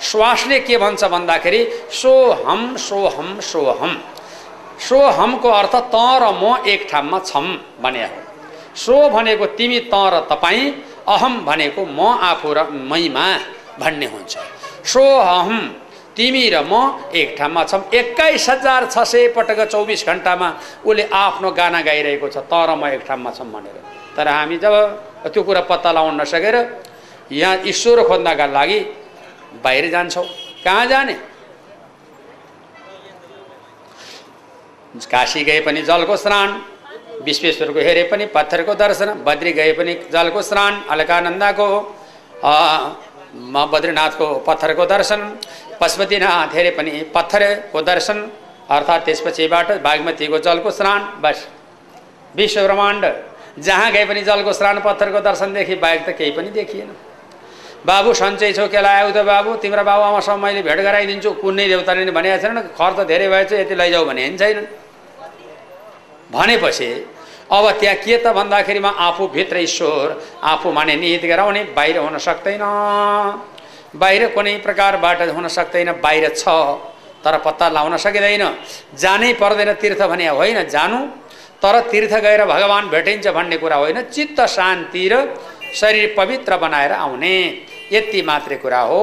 [0.00, 1.60] श्वासले के भन्छ भन्दाखेरि
[1.92, 3.92] सोहम सोहम सोहम।
[4.88, 7.46] सोहमको अर्थ त र म एक ठाउँमा छौँ
[7.82, 8.20] भने हो।
[8.74, 10.64] सो भनेको तिमी त र तपाईँ
[11.08, 13.26] अहम भनेको म आफू र मैमा
[13.80, 14.36] भन्ने हुन्छ।
[14.84, 15.58] सो अहम
[16.16, 16.74] तिमी र म
[17.10, 20.48] एक ठाउँमा छौँ। एक्काइस हजार छ सय पटक चौबिस घन्टामा
[20.84, 23.76] उसले आफ्नो गाना गाइरहेको छ तर म एक ठाउँमा छौँ भनेर।
[24.16, 24.74] तर हामी जब
[25.32, 26.56] त्यो कुरा पत्ता लगाउन नसकेर
[27.32, 28.78] यहाँ ईश्वर खोज्नका लागि
[29.64, 30.24] बाहिर जान्छौँ।
[30.64, 31.14] कहाँ जाने?
[35.02, 36.48] काशी गए पनि जलको स्नान।
[37.26, 41.68] विश्वेश्वरको हेरे पनि पत्थरको दर्शन बद्री गए पनि जलको स्नान अलकानन्दाको
[43.72, 45.20] बद्रीनाथको पत्थरको दर्शन
[45.80, 48.18] पशुपतिनाथ हेरे पनि पत्थरको दर्शन
[48.70, 51.46] अर्थात् त्यसपछिबाट बागमतीको जलको स्नान बस।
[52.34, 53.04] विश्व ब्रह्माण्ड
[53.58, 56.90] जहाँ गए पनि जलको स्नान पत्थरको दर्शनदेखि बाहेक त केही पनि देखिएन।
[57.86, 62.10] बाबु सन्चै छौ केला आऊ त बाबु तिम्रो बाबु आमासँग मैले भेट गराइदिन्छु कुनै देउताले
[62.10, 64.58] भनेको छैन खर्च धेरै भएछ यति लैजाऊ भने छैन
[66.32, 66.90] भनेपछि
[67.52, 72.62] अब त्यहाँ के त भन्दाखेरिमा आफूभित्र ईश्वर आफू माने निहित गराउने बाहिर हुन सक्दैन।
[73.94, 76.48] बाहिर कुनै प्रकारबाट हुन सक्दैन बाहिर छ
[77.24, 78.44] तर पत्ता लाउन सकिँदैन।
[78.96, 81.00] जानै पर्दैन तीर्थ भने होइन जानु
[81.62, 85.14] तर तीर्थ गएर भगवान् भेटिन्छ भन्ने कुरा होइन चित्त शान्ति र
[85.74, 87.36] शरीर पवित्र बनाएर आउने।
[87.92, 89.02] यति मात्रै कुरा हो।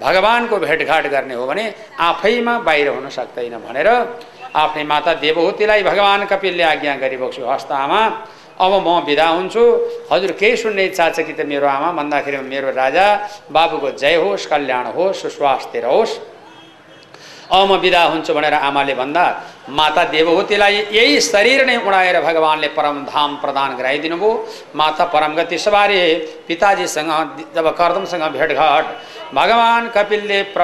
[0.00, 1.64] भगवान्को भेटघाट गर्ने हो भने
[2.00, 3.88] आफैमा बाहिर हुन सक्दैन भनेर
[4.54, 8.02] आफ्नै माता देवहुतीलाई भगवान् कपिलले आज्ञा गरिबक्छु हस्त आमा
[8.60, 9.62] अब म बिदा हुन्छु।
[10.12, 11.90] हजुर केही सुन्ने इच्छा छ कि त मेरो आमा?
[11.96, 13.06] भन्दाखेरि मेरो राजा
[13.48, 16.12] बाबुको जय होस् कल्याण होस् सुस्वास्थ्य रहोस्।
[17.50, 19.24] अब म बिदा हुन्छु भनेर आमाले भन्दा
[19.70, 24.30] माता देवहुतीलाई यही शरीर नै उडाएर भगवान्ले परमधाम प्रदान गराइदिनु भयो
[24.76, 26.02] माता परमगति सवारे
[26.46, 27.10] पिताजीसँग
[27.54, 28.84] जब कर्दमसँग भेटघाट
[29.34, 30.62] भगवान् कपिलले प्र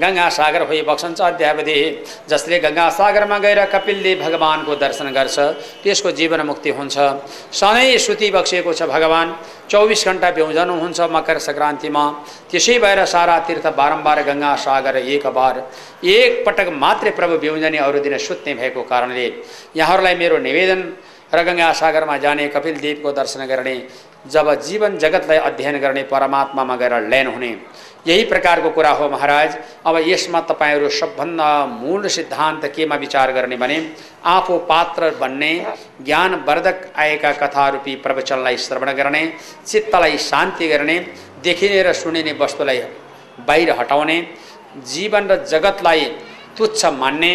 [0.00, 1.76] गङ्गा सागर होइ बक्सन्छ अध्यावधि
[2.30, 5.38] जसले गङ्गा सागरमा गएर कपिलले भगवान्को दर्शन गर्छ
[5.84, 6.96] त्यसको जीवन मुक्ति हुन्छ।
[7.52, 9.34] सधैँ सुति बक्सिएको छ भगवान्
[9.70, 12.04] चौबिस घन्टा हुन्छ मकर सङ्क्रान्तिमा।
[12.50, 15.56] त्यसै भएर सारा तीर्थ बारम्बार गङ्गा सागर एक बार।
[16.06, 19.26] एक पटक मात्रै प्रभु ब्युजनी अरू दिन सुत्ने भएको कारणले
[19.76, 20.80] यहाँहरूलाई मेरो निवेदन
[21.28, 23.76] र गङ्गा सागरमा जाने कपिल देवको दर्शन गर्ने
[24.32, 27.52] जब जीवन जगतलाई अध्ययन गर्ने परमात्मामा गएर ल्यान हुने।
[28.08, 29.56] यही प्रकारको कुरा हो महाराज।
[29.86, 33.78] अब यसमा तपाईँहरू सबभन्दा मूल सिद्धान्त केमा विचार गर्ने भने
[34.26, 35.52] आफू पात्र बन्ने
[36.06, 39.22] ज्ञानवर्धक आएका कथारूपी प्रवचनलाई श्रवण गर्ने
[39.66, 40.98] चित्तलाई शान्ति गर्ने
[41.44, 42.82] देखिने र सुनिने वस्तुलाई
[43.46, 44.16] बाहिर हटाउने
[44.86, 46.04] जीवन र जगतलाई
[46.58, 47.32] तुच्छ मान्ने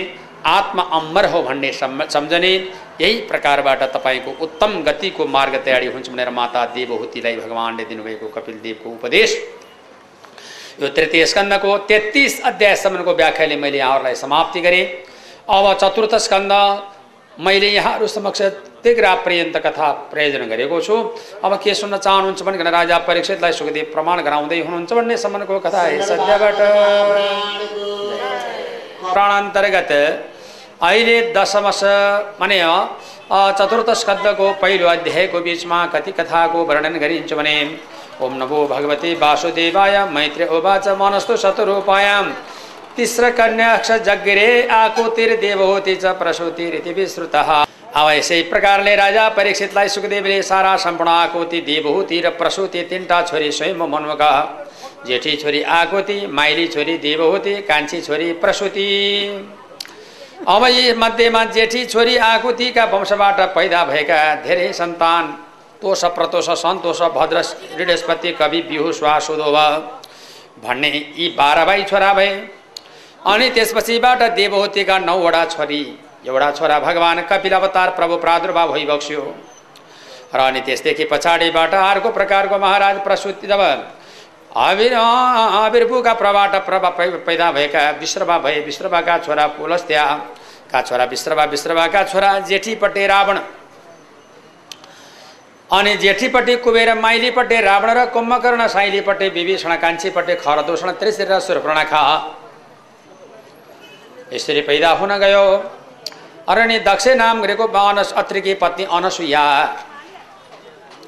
[0.47, 2.53] आत्मा अम्बर हो भन्ने सम्झने
[3.01, 8.89] यही प्रकारबाट तपाईँको उत्तम गतिको मार्ग तयारी हुन्छ भनेर माता देवहुतीलाई भगवान्ले दिनुभएको कपिल देवको
[8.89, 9.41] उपदेश।
[10.81, 14.85] यो तृतीय स्कन्दको तेत्तिस अध्यायसम्मको व्याख्याले मैले यहाँहरूलाई समाप्ति गरेँ।
[15.47, 16.53] अब चतुर्थ स्कन्द
[17.37, 18.41] मैले यहाँहरू समक्ष
[18.83, 20.95] तिग्रा पर्यन्त कथा प्रयोजन गरेको छु।
[21.43, 26.59] अब के सुन्न चाहनुहुन्छ भने राजा परीक्षितलाई सुखदेव प्रमाण गराउँदै हुनुहुन्छ भन्ने सम्मको कथा सद्यबाट
[29.13, 29.91] प्राणान्तर्गत
[30.81, 31.81] अहिले दशमस
[32.41, 32.59] माने
[33.59, 37.55] चतुर्थ स्कन्दको पहिलो अध्यायको बिचमा कति कथाको वर्णन गरिन्छ भने
[38.23, 42.29] ओम नमो भगवती वासुदेवाय मैत्री उवाच मनस्तु शतरूपायाम।
[42.95, 50.75] तिस्र कन्याक्ष जग्गिरे आकुतिर देवहूति च प्रसूतिरिति विश्रुत अब यसै प्रकारले राजा परीक्षितलाई सुखदेवले सारा
[50.77, 54.23] सम्पूर्ण आकुति देवहूति र प्रसूति तिनवटा छोरी स्वयं मन्मुख।
[55.07, 58.89] जेठी छोरी आकुति माइली छोरी देवहूति कान्छी छोरी प्रसूति।
[60.47, 65.37] अब यी मध्येमा जेठी छोरी आकुतिका वंशबाट पैदा भएका धेरै सन्तान
[65.83, 67.41] तोष प्रतोष सन्तोष भद्र
[67.79, 69.57] ऋडेस्पति कवि बिहु सुदोभ
[70.63, 72.29] भन्ने यी बाह्र भाइ छोरा भए।
[73.25, 75.81] अनि त्यसपछिबाट देवहूतिका नौवटा छोरी।
[76.27, 79.23] एउटा छोरा भगवान् कपिल अवतार प्रभु प्रादुर्भाव भइबक्स्यो
[80.35, 83.61] र अनि त्यसदेखि पछाडिबाट अर्को प्रकारको महाराज प्रसुति जब
[84.59, 86.89] आविर आविर्भूका प्रबाट प्रभा
[87.27, 93.39] पैदा भएका विश्रभा भए विश्रभाका छोरा पुलस्त्याका छोरा विश्रभा विश्रभाका छोरा जेठीपट्टि रावण
[95.73, 102.03] अनि जेठीपट्टि कुबेर माइलीपट्टि रावण र कुम्भकर्ण साइलीपट्टि विभीषण कान्छीपट्टि खरदूषण त्रिश्री र सुरप्रणखा।
[104.33, 105.45] यसरी पैदा हुन गयो।
[106.49, 109.43] अरण्य दक्ष नाम गरेको अनस अत्रिकी पत्नी अनसुया।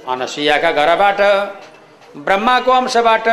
[0.07, 1.19] अनसुयाका घरबाट
[2.25, 3.27] ब्रह्माको अंशबाट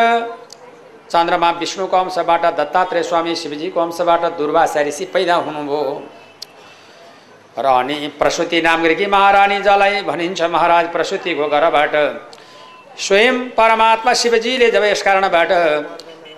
[1.12, 5.82] चन्द्रमा विष्णुको अंशबाट दत्तात्रेय स्वामी शिवजीको अंशबाट दुर्वासा ऋषि पैदा हुनुभयो।
[7.56, 11.94] र अनि प्रसुति नामग्रीकी महारानी जलाई भनिन्छ महाराज प्रसुतिको घरबाट
[12.98, 15.50] स्वयं परमात्मा शिवजीले जब यस कारणबाट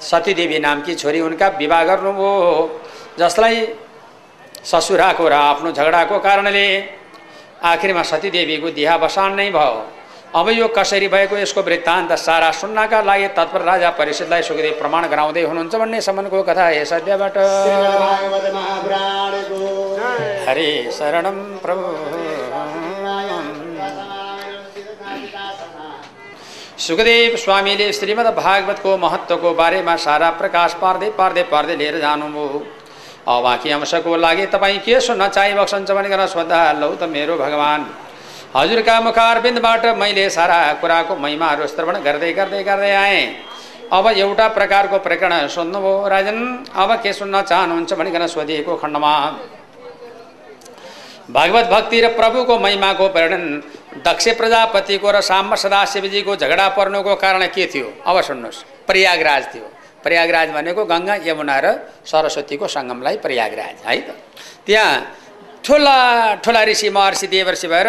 [0.02, 2.34] सतीदेवी नामकी छोरी उनका विवाह गर्नुभयो
[3.18, 3.66] जसलाई
[4.64, 6.66] ससुराको र आफ्नो झगडाको कारणले
[7.64, 9.93] आखिरमा सतीदेवीको दिहा बसान नै भयो
[10.34, 15.42] अब यो कसरी भएको यसको वृत्तान्त सारा सुन्नका लागि तत्पर राजा परिषदलाई सुखदेव प्रमाण गराउँदै
[15.42, 17.36] हुनुहुन्छ भन्ने सम्मको कथा यस अध्यायबाट।
[20.48, 21.84] हरे शरणम प्रभु।
[26.78, 32.66] सुखदेव स्वामीले श्रीमद् भागवतको महत्त्वको बारेमा सारा प्रकाश पार्दै पार्दै पार्दै लिएर जानुभयो।
[33.28, 37.84] अब बाँकी अंशको लागि तपाईँ के सुन्न चाहिबक्सन्छ भनेर सोद्धा लौ त मेरो भगवान्।
[38.56, 43.22] हजुरका मुखारबिन्दबाट मैले सारा कुराको महिमाहरू श्रवण गर्दै गर्दै गर्दै आएँ।
[43.90, 46.38] अब एउटा प्रकारको प्रकरण सुन्नुभयो राजन।
[46.72, 49.12] अब के सुन्न चाहनुहुन्छ भनिकन सोधिएको खण्डमा।
[51.30, 53.44] भागवत भक्ति र प्रभुको महिमाको वर्णन
[54.06, 57.88] दक्ष प्रजापतिको र साम्ब सदाशिवजीको झगडा पर्नुको कारण के थियो?
[58.06, 59.66] अब सुन्नुहोस्। प्रयागराज थियो।
[60.04, 61.66] प्रयागराज भनेको गङ्गा यमुना र
[62.06, 64.08] सरस्वतीको सङ्गमलाई प्रयागराज है त?
[64.66, 64.92] त्यहाँ
[65.64, 67.88] ठुला ठुला ऋषि महर्षि देवर्षि भएर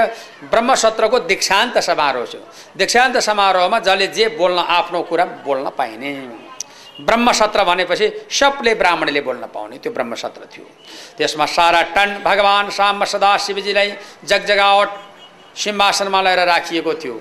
[0.52, 2.42] ब्रह्मसत्रको दीक्षान्त समारोह थियो
[2.78, 6.12] दीक्षान्त समारोहमा जसले जे बोल्न आफ्नो कुरा बोल्न पाइने।
[7.02, 10.66] ब्रह्मसत्र भनेपछि सबले ब्राह्मणले बोल्न पाउने त्यो ब्रह्मसत्र थियो।
[11.18, 13.92] त्यसमा सारा टन भगवान् साम सदा शिवजीलाई
[14.24, 14.90] जगजगावट
[15.56, 17.16] सिंहासनमा लिएर राखिएको थियो।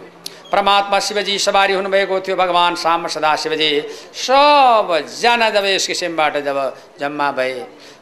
[0.54, 3.70] परमात्मा शिवजी सवारी हुनुभएको थियो भगवान् साम सदा शिवजी।
[4.14, 6.58] सबजना जब यस किसिमबाट जब
[7.00, 7.54] जम्मा भए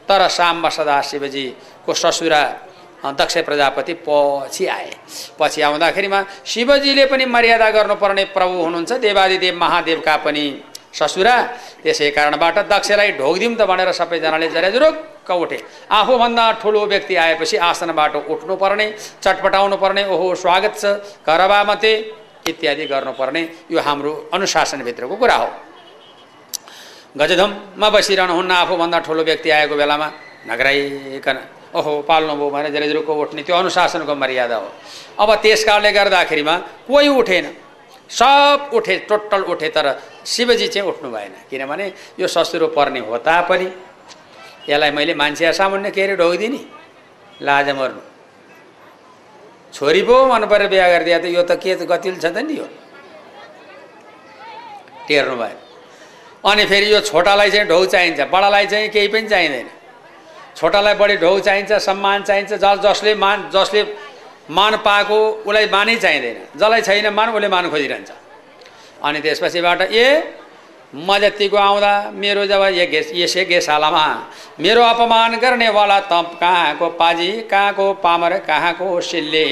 [0.05, 2.41] तर साम्ब सदा शिवजीको ससुरा
[3.17, 4.91] दक्ष प्रजापति पछि आए।
[5.39, 10.45] पछि आउँदाखेरिमा शिवजीले पनि मर्यादा गर्नुपर्ने प्रभु हुनुहुन्छ देवादिदेव महादेवका पनि
[10.93, 11.35] ससुरा।
[11.83, 18.55] त्यसै कारणबाट दक्षलाई ढोगिदिउँ त भनेर सबैजनाले जराजुरुक्क उठे। आफूभन्दा ठुलो व्यक्ति आएपछि आसनबाट उठ्नु
[18.55, 18.93] पर्ने
[19.23, 20.85] चटपटाउनु पर्ने ओहो स्वागत छ।
[21.25, 21.93] करबामते
[22.47, 23.41] इत्यादि गर्नुपर्ने
[23.71, 25.49] यो हाम्रो अनुशासनभित्रको कुरा हो।
[27.17, 30.07] गजधममा बसिरहनुहुन्न आफूभन्दा ठुलो व्यक्ति आएको बेलामा
[30.49, 31.37] नगराइकन
[31.73, 34.69] ओहो पाल्नुभयो भने जरेजुरुको उठ्ने त्यो अनुशासनको मर्यादा हो।
[35.19, 36.55] अब त्यस कारणले गर्दाखेरिमा
[36.87, 37.45] कोही उठेन।
[38.09, 39.87] सब उठे टोटल उठे तर
[40.25, 41.85] शिवजी चाहिँ उठ्नु भएन। किनभने
[42.19, 43.67] यो ससुरो पर्ने हो तापनि।
[44.69, 46.59] यसलाई मैले मान्छे सामान्य के अरे ढोगिदिने।
[47.41, 48.01] लाज मर्नु।
[49.73, 52.67] छोरी पो मन परेर बिहा गरिदिए त यो त के गतिल छ त नि यो?
[55.07, 55.57] टेर्नु भएन
[56.45, 59.67] अनि फेरि यो छोटालाई चाहिँ ढौ चाहिन्छ बडालाई चाहिँ केही पनि चाहिँदैन।
[60.55, 63.81] छोटालाई बढी ढौ चाहिन्छ सम्मान चाहिन्छ जस जसले मान जसले
[64.51, 65.17] मान पाएको
[65.47, 68.11] उसलाई मानै चाहिँदैन। जसलाई छैन मान उसले मान खोजिरहन्छ।
[69.03, 70.05] अनि त्यसपछिबाट ए
[70.95, 72.61] म जतिको आउँदा मेरो जब
[73.13, 74.05] यसै गेसालामा
[74.61, 79.45] मेरो अपमान गर्नेवाला त कहाँको पाजी कहाँको पामर कहाँको सिल्ले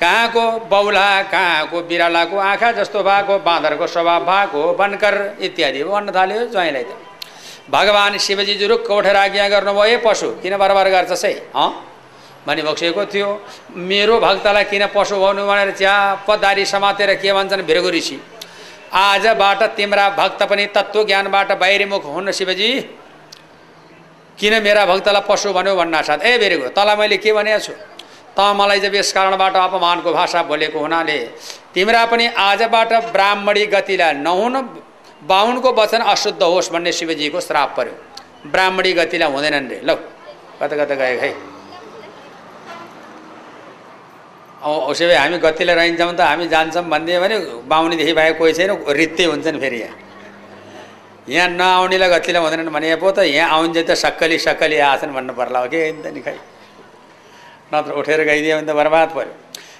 [0.00, 6.84] कहाँको बौला कहाँको बिरालाको आँखा जस्तो भएको बाँदरको स्वभाव भएको बनकर इत्यादि भन्न थाल्यो ज्वाइँलाई
[6.84, 6.92] त।
[7.72, 11.32] भगवान् शिवजी जुरुक्क उठेर आज्ञा गर्नुभयो पशु किन बरबार गर्छस् है?
[11.56, 11.72] अँ
[12.46, 13.28] भनी बक्सिएको थियो।
[13.74, 18.20] मेरो भक्तलाई किन पशु भन्नु भनेर च्याप दारी समातेर के भन्छन् भृगु ऋषि?
[18.96, 22.70] आजबाट तिम्रा भक्त पनि तत्त्व ज्ञानबाट बाहिरीमुख हुन् शिवजी।
[24.38, 27.72] किन मेरा भक्तलाई पशु भन्यो भन्ना साथ। ए भेरेगो तँलाई मैले के भनेको छु?
[28.36, 31.18] त मलाई जब यस कारणबाट अपमानको भाषा बोलेको हुनाले
[31.74, 34.54] तिम्रा पनि आजबाट ब्राह्मणी गतिलाई नहुन
[35.24, 37.94] बाहुनको वचन अशुद्ध होस् भन्ने शिवजीको श्राप पर्यो।
[38.48, 39.94] ब्राह्मणी गतिलाई हुँदैनन् रे। ल
[40.60, 41.55] कता कता गएको है
[44.66, 47.36] उसो भए हामी गतिले रहन्छौँ त हामी जान्छौँ भनिदियो भने
[47.70, 49.94] बाहुनीदेखि बाहेक कोही छैन रित्तै हुन्छन् फेरि यहाँ।
[51.28, 55.58] यहाँ नआउनेलाई गतिले हुँदैनन् भने पो त यहाँ आउन्छ त सक्कली सक्कली आछन् भन्नु पर्ला
[55.60, 56.02] हो कि?
[56.02, 56.36] त नि खै?
[57.74, 59.34] नत्र उठेर गइदियो भने त बर्बाद पऱ्यो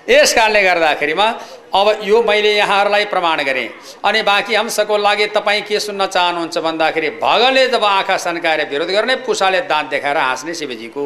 [0.06, 1.26] यस कारणले गर्दाखेरिमा
[1.74, 3.68] अब यो मैले यहाँहरूलाई प्रमाण गरेँ।
[4.06, 9.14] अनि बाँकी अंशको लागि तपाईँ के सुन्न चाहनुहुन्छ भन्दाखेरि भगले जब आँखा सन्काएर विरोध गर्ने
[9.26, 11.04] पुसाले दाँत देखाएर हाँस्ने शिवजीको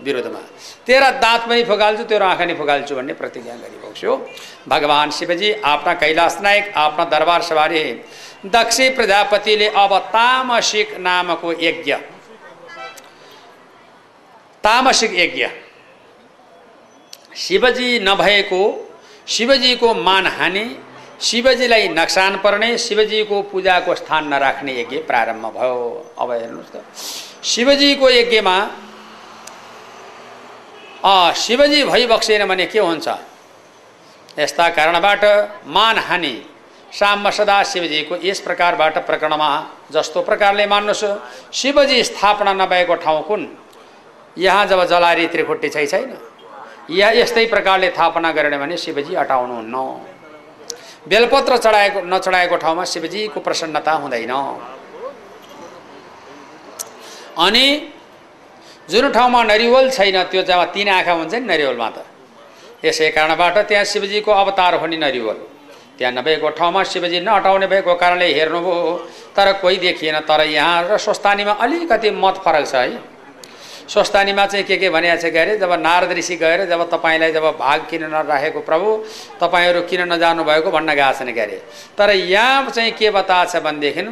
[0.00, 0.40] विरोधमा
[0.86, 4.10] तेरा दाँत पनि फुकाल्छु तेरो आँखा नि फुकाल्छु भन्ने प्रतिज्ञा गरिबक्छु
[4.68, 7.82] भगवान् शिवजी आफ्ना कैलाश नायक आफ्ना दरबार सवारी
[8.46, 11.92] दक्षी प्रजापतिले अब तामसिक नामको यज्ञ।
[14.64, 15.46] तामसिक यज्ञ।
[17.36, 18.62] शिवजी नभएको
[19.28, 20.66] शिवजीको मानहानि
[21.20, 25.78] शिवजीलाई नक्सान पर्ने शिवजीको पूजाको स्थान नराख्ने यज्ञ प्रारम्भ भयो।
[26.18, 26.84] अब हेर्नुहोस् त।
[27.44, 28.56] शिवजीको यज्ञमा
[31.36, 33.08] शिवजी भइबक्सेन भने के हुन्छ?
[34.38, 35.24] यस्ता कारणबाट
[35.66, 36.34] मानहानि
[36.92, 39.50] साम सदा शिवजीको यस प्रकारबाट प्रकरणमा
[39.92, 41.04] जस्तो प्रकारले मान्नुहोस्।
[41.52, 43.42] शिवजी स्थापना नभएको ठाउँ कुन?
[44.36, 46.16] यहाँ जब जलारी त्रिखुट्टी छै छैन।
[46.90, 49.74] या यस्तै प्रकारले स्थापना गरेन भने शिवजी अटाउनुहुन्न
[51.08, 54.32] बेलपत्र चढाएको नचढाएको ठाउँमा शिवजीको प्रसन्नता हुँदैन।
[57.38, 57.66] अनि
[58.88, 61.98] जुन ठाउँमा नरिवल छैन त्यो जब तिन आँखा हुन्छ नि नरिवलमा त।
[62.84, 65.38] यसै कारणबाट त्यहाँ शिवजीको अवतार हो नि नरिवल।
[65.98, 68.94] त्यहाँ नभएको ठाउँमा शिवजी नहटाउने भएको कारणले हेर्नुभयो
[69.36, 72.98] तर कोही देखिएन। तर यहाँ र स्वस्थानीमा अलिकति मत फरक छ है।
[73.86, 77.44] स्वस्थानीमा चाहिँ के के भनिएको छ के अरे जब नारद ऋषि गएर जब तपाईँलाई जब
[77.58, 78.88] भाग किन नराखेको प्रभु
[79.40, 81.58] तपाईँहरू किन नजानु भएको भन्न गएको छन् के अरे
[81.98, 84.02] तर यहाँ चाहिँ के बताएको छ भनेदेखि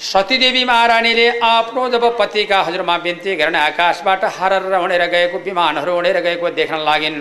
[0.00, 6.50] सतीदेवी महारानीले आफ्नो जब पतिका हजुरमा बिन्ती गरेर आकाशबाट हरर उडेर गएको विमानहरू उडेर गएको
[6.56, 7.16] देख्न लागिन्।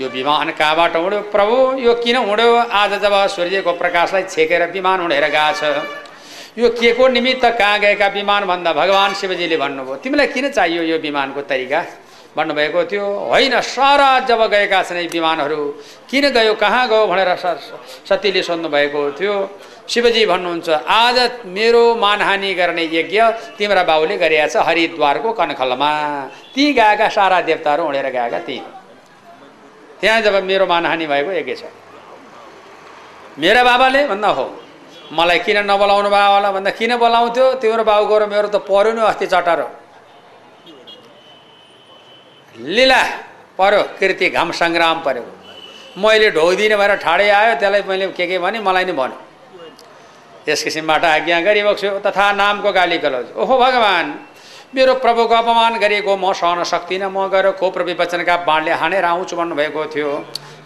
[0.00, 1.20] यो विमान कहाँबाट उड्यो?
[1.34, 2.50] प्रभु यो किन उड्यो?
[2.72, 5.82] आज जब सूर्यको प्रकाशलाई छेकेर विमान उडेर गएको छ।
[6.54, 10.98] यो के को निमित्त कहाँ गएका विमान भन्दा भगवान् शिवजीले भन्नुभयो। तिमीलाई किन चाहियो यो
[11.02, 11.82] विमानको तरिका?
[12.36, 15.58] भन्नुभएको थियो। होइन सारा जब गएका छन् यी विमानहरू।
[16.06, 17.34] किन गयो कहाँ गयो भनेर
[18.06, 19.34] सतीले सोध्नुभएको थियो।
[19.88, 23.20] शिवजी भन्नुहुन्छ आज मेरो मानहानि गर्ने यज्ञ
[23.58, 25.90] तिम्रा बाबुले गरिरहेछ हरिद्वारको कनखलमा
[26.54, 28.56] ती गएका सारा देवताहरू उडेर गएका ती
[30.00, 31.62] त्यहाँ जब मेरो मानहानि भएको यज्ञ छ।
[33.38, 34.46] मेरा बाबाले भन्दा हो
[35.12, 36.50] मलाई किन नबोलाउनु भयो होला?
[36.50, 37.46] भन्दा किन बोलाउँथ्यो?
[37.62, 39.66] तिम्रो बाबुको र मेरो त पऱ्यो नि अस्ति चटारो
[42.74, 43.00] लीला
[43.58, 45.24] पर्यो कृति घाम सङ्ग्राम पर्यो।
[46.02, 49.18] मैले ढोदिनँ भएर ठाडै आयो त्यसलाई मैले के के भने मलाई नै भन्यो।
[50.46, 54.10] यस किसिमबाट आज्ञा गरिबक्छु तथा नामको गाली गलोज। ओहो भगवान्
[54.74, 59.34] मेरो प्रभुको अपमान गरिएको म सहन सक्दिनँ म गएर खोप र विवचनका बाणले हानेर आउँछु
[59.36, 60.10] भन्नुभएको थियो।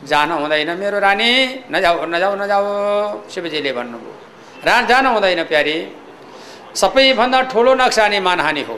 [0.04, 1.30] जान हुँदैन मेरो रानी
[1.72, 2.64] नजाऊ नजाऊ नजाऊ
[3.32, 4.12] शिवजीले भन्नुभयो।
[4.66, 5.76] रा जान हुँदैन प्यारी।
[6.72, 8.76] सबैभन्दा ठुलो नक्सानी मानहानि हो।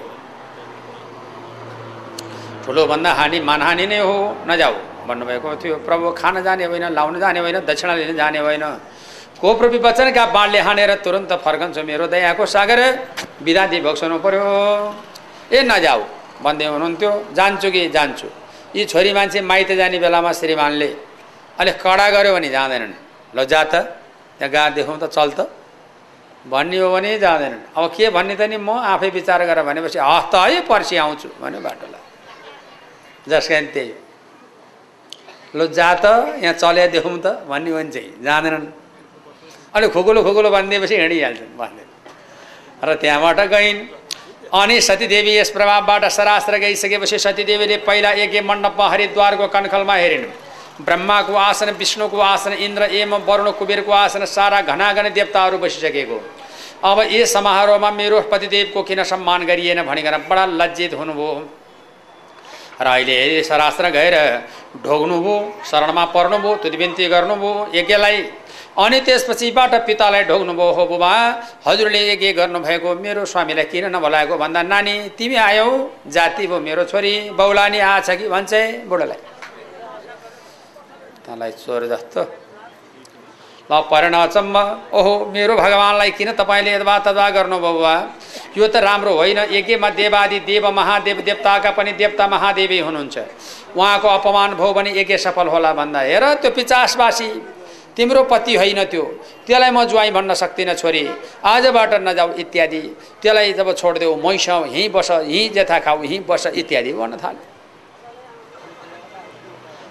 [2.65, 4.75] ठुलोभन्दा हानि मानहानि नै हो। नजाऊ
[5.09, 8.65] भन्नुभएको थियो। प्रभु खान जाने होइन लाउन जाने होइन दक्षिणा लिन जाने होइन।
[9.43, 12.81] कोप र विवचनका बाणले हानेर तुरन्त फर्कन्छु मेरो दयाको सागर।
[13.43, 14.47] बिदा दिई भक्सनु पऱ्यो
[15.51, 16.01] ए नजाऊ
[16.47, 18.29] भन्दै हुनुहुन्थ्यो। जान्छु कि जान्छु।
[18.77, 20.89] यी छोरी मान्छे माइत जाने बेलामा श्रीमानले
[21.59, 22.95] अलिक कडा गऱ्यो भने जाँदैनन्।
[23.35, 23.75] ल जा त।
[24.39, 25.51] त्यहाँ गा देखाउँ त चल त।
[26.47, 30.35] भन्ने हो भने जाँदैनन्। अब के भन्ने त नि म आफै विचार गरेर भनेपछि हस्त
[30.39, 32.03] है पर्सि आउँछु भन्यो बाटोलाई।
[33.27, 33.91] जस कारण त्यही
[35.59, 36.07] ल जा त।
[36.39, 38.82] यहाँ चल्या देखाउँ त। भन्ने हो भने चाहिँ जाँदैनन्।
[39.75, 41.85] अनि खुकुलो खुकुलो भनिदिएपछि हिँडिहाल्छन् भन्दै।
[42.85, 43.79] र त्यहाँबाट गइन्।
[44.53, 50.27] अनि सतीदेवी यस प्रभावबाट सरास्त्र गइसकेपछि सतीदेवीले पहिला एक मण्डपमा हरिद्वारको कनखलमा हेरिन्।
[50.85, 56.19] ब्रह्माको आसन विष्णुको आसन इन्द्र एम वरुण कुबेरको आसन सारा घनाघन देवताहरू बसिसकेको।
[56.85, 61.33] अब यस समारोहमा मेरो पतिदेवको किन सम्मान गरिएन भनिकन बडा लज्जित हुनुभयो।
[62.83, 64.17] र अहिले सरास्त्र गएर
[64.85, 68.17] ढोग्नुभयो शरणमा पर्नुभयो तुदिबिन्ती गर्नुभयो यज्ञलाई
[68.73, 71.13] अनि त्यसपछिबाट पितालाई ढोग्नुभयो हो बुबा।
[71.67, 75.69] हजुरले यज्ञ गर्नुभएको मेरो स्वामीलाई किन नबोलाएको भन्दा नानी तिमी आयौ
[76.09, 78.53] जाति भयो मेरो छोरी बौलानी आछ कि भन्छ
[78.89, 79.21] बुढोलाई।
[81.27, 82.23] तँलाई चोर जस्तो।
[83.71, 84.57] ल परेन अचम्म।
[84.91, 87.95] ओहो मेरो भगवान्लाई किन तपाईँले यदवा तदवा गर्नुभयो बुबा?
[88.57, 93.17] यो त राम्रो होइन। यज्ञमा देवादि देव महादेव देवताका पनि देवता महादेवी हुनुहुन्छ।
[93.77, 97.29] उहाँको अपमान भयो भने यज्ञ सफल होला भन्दा। हेर त्यो पिचासवासी।
[97.97, 99.03] तिम्रो पति होइन त्यो।
[99.47, 101.05] त्यसलाई म ज्वाइँ भन्न सक्दिनँ छोरी।
[101.45, 102.81] आजबाट नजाऊ इत्यादि।
[103.23, 107.45] त्यसलाई जब छोडिदेऊ मैसाउ यहीँ बस यहीँ जेथा खाऊ यहीँ बस इत्यादि भन्न थाल्यो।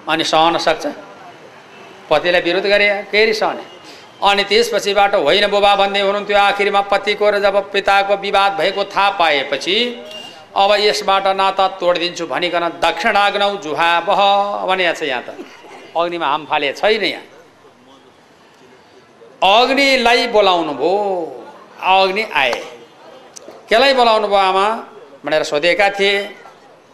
[0.09, 0.85] अनि सहन सक्छ।
[2.09, 3.63] पतिलाई विरोध गरे केही सहने।
[4.21, 9.77] अनि त्यसपछिबाट होइन बुबा भन्दै हुनुहुन्थ्यो आखिरमा पतिको र जब पिताको विवाद भएको थाहा पाएपछि
[10.53, 14.21] अब यसबाट नाता तोडिदिन्छु भनिकन दक्षिणाग्नौ जुहा बह
[14.67, 15.29] भने छ यहाँ त।
[15.97, 17.23] अग्निमा हाम फाले छैन यहाँ।
[19.43, 20.97] अग्निलाई बोलाउनु भयो।
[21.81, 22.53] अग्नि आए।
[23.69, 24.65] केलाई बोलाउनु भयो आमा?
[25.25, 26.13] भनेर सोधेका थिए।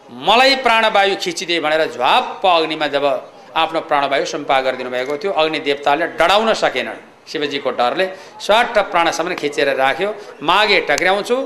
[0.08, 3.04] मलाई प्राणवायु खिचिदिए भनेर झ्वाप्प अग्निमा जब
[3.56, 8.06] आफ्नो प्राणवायु सम्पा गरिदिनु भएको थियो अग्नि देवताले डढाउन सकेनन् शिवजीको डरले
[8.40, 10.08] स्वाट प्राणसम्म खिचेर राख्यो।
[10.40, 11.36] मागे टक्राउँछु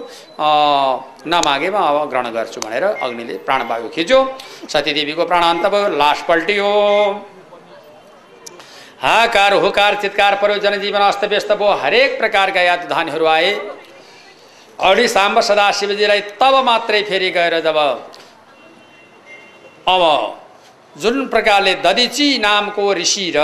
[1.27, 4.19] नमागेमा अब ग्रहण गर्छु भनेर अग्निले प्राणवायु खिच्यो।
[4.71, 6.71] सतीदेवीको प्राण अन्त भयो लास पल्टियो।
[9.03, 13.51] हाकार हुकार चितकार पर्यो जनजीवन अस्तव्यस्त भयो हरेक प्रकारका याद धानीहरू आए।
[14.79, 17.79] अडी साम्ब सदाशिवजीलाई तब मात्रै फेरि गएर जब
[19.87, 20.03] अब
[20.97, 23.39] जुन प्रकारले ददिची नामको ऋषि र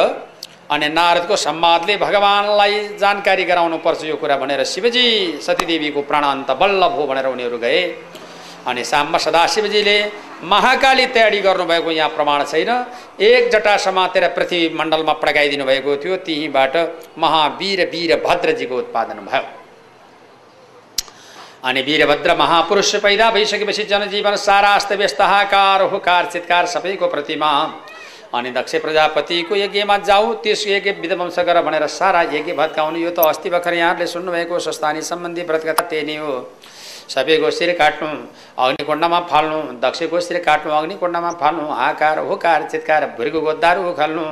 [0.71, 5.07] अनि नारदको सम्वादले भगवान्लाई जानकारी गराउनुपर्छ यो कुरा भनेर शिवजी
[5.43, 7.81] सतीदेवीको प्राणान्त बल्ल भयो भनेर उनीहरू गए।
[8.67, 9.99] अनि साम्ब सदाशिवजीले
[10.45, 12.71] महाकाली तयारी गर्नुभएको यहाँ प्रमाण छैन
[13.23, 16.77] एक जटा समातेर पृथ्वी मण्डलमा पड्काइदिनु भएको थियो त्यहीँबाट
[17.19, 19.59] महावीर वीरभद्रजीको उत्पादन भयो
[21.65, 27.51] अनि वीरभद्र महापुरुष पैदा भइसकेपछि जनजीवन सारा अस्तव्यस्त हाकार हुकार चितकार सबैको प्रतिमा
[28.35, 33.27] अनि दक्ष प्रजापतिको यज्ञमा जाऊ त्यस यज्ञ विध्वंस गर भनेर सारा यज्ञ भत्काउनु यो त
[33.27, 36.35] अस्ति भर्खर यहाँहरूले सुन्नुभएको संस्थानी सम्बन्धी व्रतकथा टेनी हो
[37.09, 38.09] सबैको शिर काट्नु
[38.65, 44.25] अग्निकुण्डमा फाल्नु दक्षको शिर काट्नु अग्निकुण्डमा फाल्नु आकार हुकार चितकार भुरीको गोद्दाहरू उखाल्नु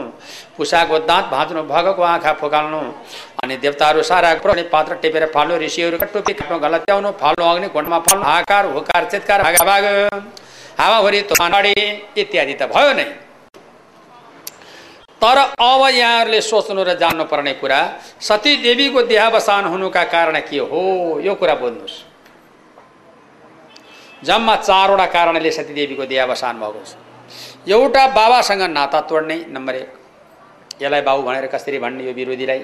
[0.57, 2.81] पुसाको दाँत भाँच्नु भगको आँखा फुकाल्नु
[3.43, 4.35] अनि देवताहरू सारा
[4.73, 9.85] पात्र टेपेर फाल्नु ऋषिहरू टोपी काट्नु गलत्याउनु फाल्नु अग्निकुण्डमा फाल्नु आकार हुकार चितकार भाग भाग
[11.29, 11.73] तोफानडी
[12.21, 13.05] इत्यादि त भयो नै।
[15.23, 17.81] तर अब यहाँहरूले सोच्नु र जान्नुपर्ने कुरा
[18.21, 20.83] सती देवीको देहावसान हुनुका कारण के हो
[21.25, 21.95] यो कुरा बुझ्नुहोस्।
[24.23, 26.95] जम्मा चारवटा कारणले सतीदेवीको देहावसान भएको छ।
[27.69, 29.93] एउटा बाबासँग नाता तोड्ने नम्बर एक।
[30.83, 32.63] यसलाई बाबु भनेर कसरी भन्ने यो विरोधीलाई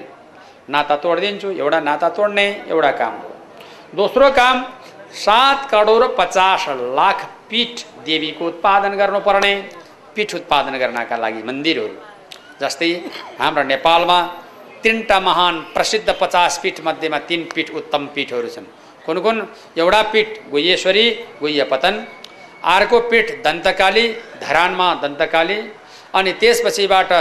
[0.69, 3.29] नाता तोडिदिन्छु एउटा नाता तोड्ने एउटा काम हो।
[3.95, 4.55] दोस्रो काम
[5.15, 6.65] सात करोड पचास
[6.97, 7.73] लाख पीठ
[8.05, 9.53] देवीको उत्पादन गर्नुपर्ने
[10.15, 11.95] पीठ उत्पादन गर्नका लागि मन्दिरहरू
[12.61, 12.91] जस्तै
[13.39, 14.19] हाम्रो नेपालमा
[14.83, 18.65] तिनवटा महान प्रसिद्ध पचास पीठ मध्येमा तिन पीठ उत्तम पीठहरू छन्।
[19.05, 19.37] कुन कुन
[19.77, 21.05] एउटा पीठ गुह्येश्वरी
[21.41, 21.95] गुह्यपतन।
[22.73, 24.07] अर्को पीठ दन्तकाली
[24.41, 25.59] धरानमा दन्तकाली।
[26.13, 27.11] अनि त्यसपछिबाट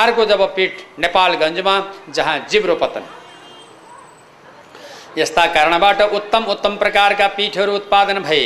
[0.00, 1.74] अर्को जब पीठ नेपालगञ्जमा
[2.16, 3.04] जहाँ जिब्रोपतन।
[5.18, 8.44] यस्ता कारणबाट उत्तम उत्तम प्रकारका पीठहरू उत्पादन भए।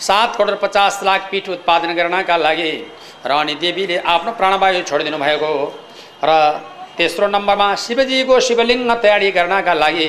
[0.00, 2.72] सात करोड पचास लाख पीठ उत्पादन गर्नका लागि
[3.26, 5.50] र अनि देवीले आफ्नो प्राणवायु छोडिदिनु भएको
[6.24, 6.30] र
[6.98, 10.08] तेस्रो नम्बरमा शिवजीको शिवलिङ्ग तयारी गर्नका लागि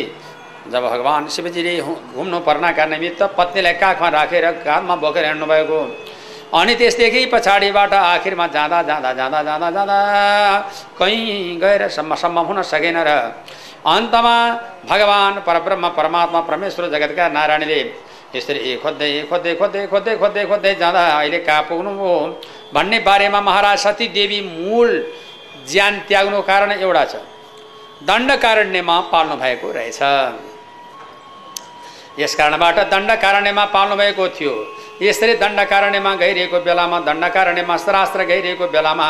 [0.71, 5.79] जब भगवान् शिवजीले घुम्नु पर्नका निमित्त पत्नीलाई काखमा राखेर काँधमा बोकेर हिँड्नुभएको।
[6.53, 9.99] अनि त्यसदेखि पछाडिबाट आखिरमा जाँदा जाँदा जाँदा जाँदा जाँदा
[10.99, 13.09] कहीँ गएर सम्म हुन सकेन र
[13.85, 14.35] अन्तमा
[14.89, 17.79] भगवान् परब्रह्म परमात्मा परमेश्वर जगतका नारायणले
[18.35, 22.15] यसरी खोज्दै खोज्दै खोज्दै खोज्दै खोज्दै खोज्दै जाँदा अहिले कहाँ पुग्नुभयो
[22.73, 24.89] भन्ने बारेमा महाराज सती देवी मूल
[25.69, 27.15] ज्यान त्याग्नु कारण एउटा छ।
[28.07, 30.01] दण्डकारण्यमा पाल्नु भएको रहेछ।
[32.19, 34.53] यस कारणबाट दण्डकारण्यमा पाल्नुभएको थियो।
[35.01, 39.07] यसरी दण्डकारण्यमा गइरहेको बेलामा दण्डकारण्यमा शरास्त्र गइरहेको बेलामा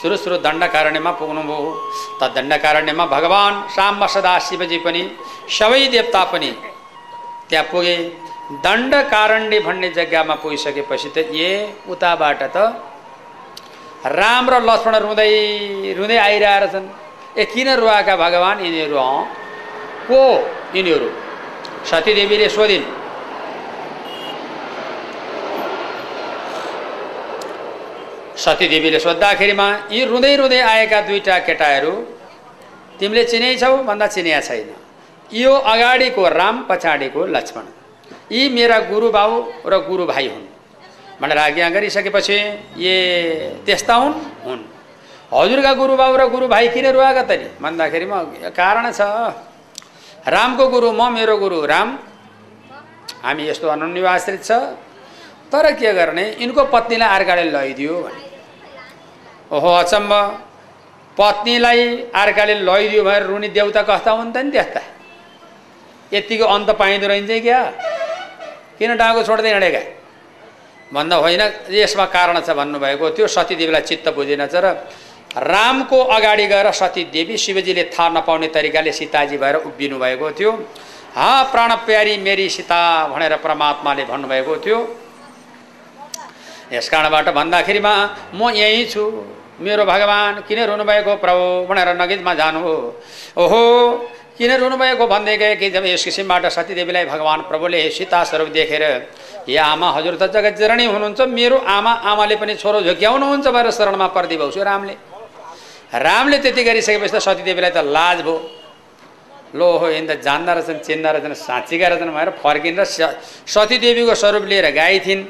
[0.00, 1.70] सुरु सुरु दण्डकारण्यमा पुग्नुभयो।
[2.20, 5.02] त दण्डकारण्यमा भगवान् साम्ब सदा शिवजी पनि
[5.58, 6.50] सबै देवता पनि
[7.48, 7.96] त्यहाँ पुगे।
[8.66, 11.50] दण्डकारण्य भन्ने जग्गामा पुगिसकेपछि त ए
[11.86, 12.56] उताबाट त
[14.18, 15.30] राम र लक्ष्मण रुँदै
[15.98, 16.88] रुँदै आइरहेर छन्
[17.38, 19.24] ए किन रुवाका भगवान् यिनीहरू अँ
[20.10, 20.22] को
[20.74, 21.08] यिनीहरू?
[21.84, 22.84] सतीदेवीले सोधिन्
[28.36, 31.92] सतीदेवीले सोद्धाखेरिमा यी रुँदै रुँदै आएका दुईवटा केटाहरू
[33.00, 34.68] तिमीले चिनेछौ भन्दा चिनिया छैन
[35.30, 37.66] यो अगाडिको राम पछाडिको लक्ष्मण
[38.32, 39.32] यी मेरा गुरुबाउ
[39.66, 40.46] र गुरुभाइ हुन्
[41.20, 42.36] भनेर आज्ञा गरिसकेपछि
[42.82, 42.94] ए
[43.66, 44.62] त्यस्ता हुन् हुन्
[45.32, 48.18] हजुरका गुरुबाउ र गुरुभाइ किन रुवागा त नि भन्दाखेरिमा
[48.52, 49.00] कारण छ
[50.26, 51.88] रामको गुरु म मेरो गुरु राम।
[53.24, 54.50] हामी यस्तो अनुनिवासित छ।
[55.48, 56.24] तर के गर्ने?
[56.40, 58.22] यिनको पत्नीलाई अर्काले लैदियो भने।
[59.50, 60.12] ओहो अचम्म।
[61.16, 61.80] पत्नीलाई
[62.14, 64.82] अर्काले लैदियो भनेर रुनी देउता कस्ता हुन् त नि त्यस्ता।
[66.12, 67.60] यतिको अन्त पाइँदो रहन्छ क्या।
[68.78, 69.82] किन डाँगो छोड्दै हिँडेका
[70.92, 74.66] भन्दा होइन यसमा कारण छ भन्नुभएको। त्यो सतीदेवीलाई चित्त बुझेन छ र
[75.30, 80.52] रामको अगाडि गएर सतीदेवी शिवजीले थाहा नपाउने तरिकाले सीताजी भएर उभिनु भएको थियो।
[81.10, 84.78] हा प्राण प्यारी मेरी सीता भनेर परमात्माले भन्नुभएको थियो।
[86.72, 87.94] यस कारणबाट भन्दाखेरिमा
[88.34, 89.04] म यहीँ छु।
[89.60, 92.74] मेरो भगवान् किन रुनुभएको प्रभु भनेर नगितमा जानु हो।
[93.36, 93.62] ओहो
[94.38, 98.82] किन रुनुभएको भन्दै गए कि जब यस किसिमबाट सतीदेवीलाई भगवान् प्रभुले सीता स्वरूप देखेर
[99.48, 104.06] ए आमा हजुर त जगत जगजरणी हुनुहुन्छ। मेरो आमा आमाले पनि छोरो झुक्याउनुहुन्छ भनेर शरणमा
[104.16, 104.94] परिदिएको रामले।
[105.90, 108.36] रामले त्यति गरिसकेपछि त सतीदेवीलाई त लाज भयो।
[109.58, 112.84] लो हो यिन त जान्दा रहेछन् चिन्दा रहेछन् साँच्चीका रहेछन् भनेर फर्किएर
[113.50, 115.22] सतीदेवीको स्वरूप लिएर गए थिइन्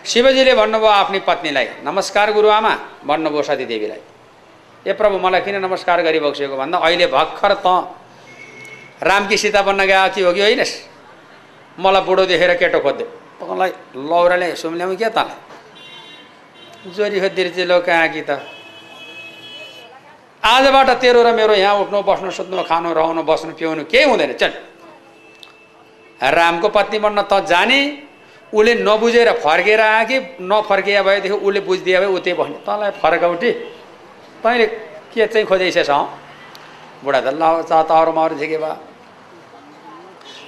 [0.00, 2.72] शिवजीले भन्नुभयो आफ्नै पत्नीलाई नमस्कार गुरुआमा
[3.04, 4.00] भन्नुभयो सतीदेवीलाई
[4.88, 7.66] ए प्रभु मलाई किन नमस्कार गरिबक्सेको भन्दा अहिले भर्खर त
[9.04, 10.64] रामकी सीता बन्न गए कि हो कि होइन
[11.76, 13.04] मलाई बुढो देखेर केटो खोज्दै।
[13.40, 13.70] तँलाई
[14.08, 15.36] लौराले सुम्ल्याउँ क्या तँलाई?
[16.96, 18.40] जोरी खोजिदिएर चाहिँ लो कहाँ कि त?
[20.42, 24.52] आजबाट तेरो र मेरो यहाँ उठ्नु बस्नु सुत्नु खानु रहनु बस्नु पिउनु केही हुँदैन। चल।
[26.20, 27.80] रामको पत्नी बन्न त जाने
[28.52, 33.50] उसले नबुझेर फर्केर आयो कि नफर्किया भएदेखि उसले बुझिदियो भए त्यही बस्ने तँलाई फर्काउटी
[34.42, 34.66] तैँले
[35.12, 35.90] के चाहिँ खोजाइसेछ
[37.04, 38.76] बुढा त ल तहरू महरू झिके भयो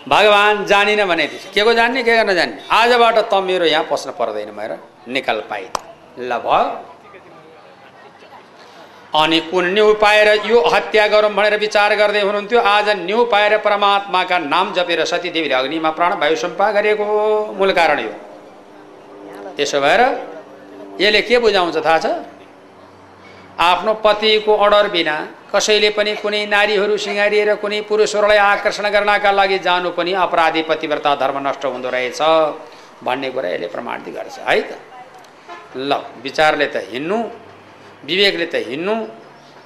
[0.09, 2.65] भगवान् जानिन भने के को जान्ने के गर्न जान्ने?
[2.71, 4.77] आजबाट त मेरो यहाँ पस्न पर्दैन मेरो
[5.09, 5.69] निकाल पाइ
[6.19, 6.92] ल भयो
[9.13, 14.39] अनि कुन न्यु पाएर यो हत्या गरौँ भनेर विचार गर्दै हुनुहुन्थ्यो आज न्यु पाएर परमात्माका
[14.49, 17.05] नाम जपेर सतीदेवीले अग्निमा प्राण वायु सम्पा गरेको
[17.59, 18.13] मूल कारण यो।
[19.57, 20.01] त्यसो भएर
[21.01, 22.07] यसले के बुझाउँछ थाहा छ?
[23.61, 25.17] आफ्नो पतिको अर्डर बिना
[25.53, 31.37] कसैले पनि कुनै नारीहरू सिँगारिएर कुनै पुरुषहरूलाई आकर्षण गर्नका लागि जानु पनि अपराधी पतिव्रता धर्म
[31.47, 32.21] नष्ट हुँदो रहेछ
[33.05, 34.73] भन्ने कुरा यसले प्रमाणित गर्छ। है त?
[35.77, 37.19] ल विचारले त हिँड्नु।
[38.05, 38.95] विवेकले त हिँड्नु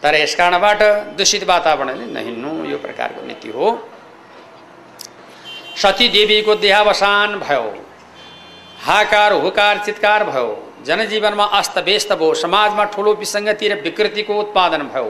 [0.02, 0.82] तर यस कारणबाट
[1.18, 3.68] दूषित वातावरणले नहिँड्नु यो प्रकारको नीति हो।
[5.76, 7.64] सती देवीको देहावसान भयो
[8.86, 10.48] हाकार हुकार चितकार भयो
[10.86, 15.08] जनजीवनमा अस्तव्यस्त भयो समाजमा ठुलो विसङ्गति र विकृतिको उत्पादन भयो।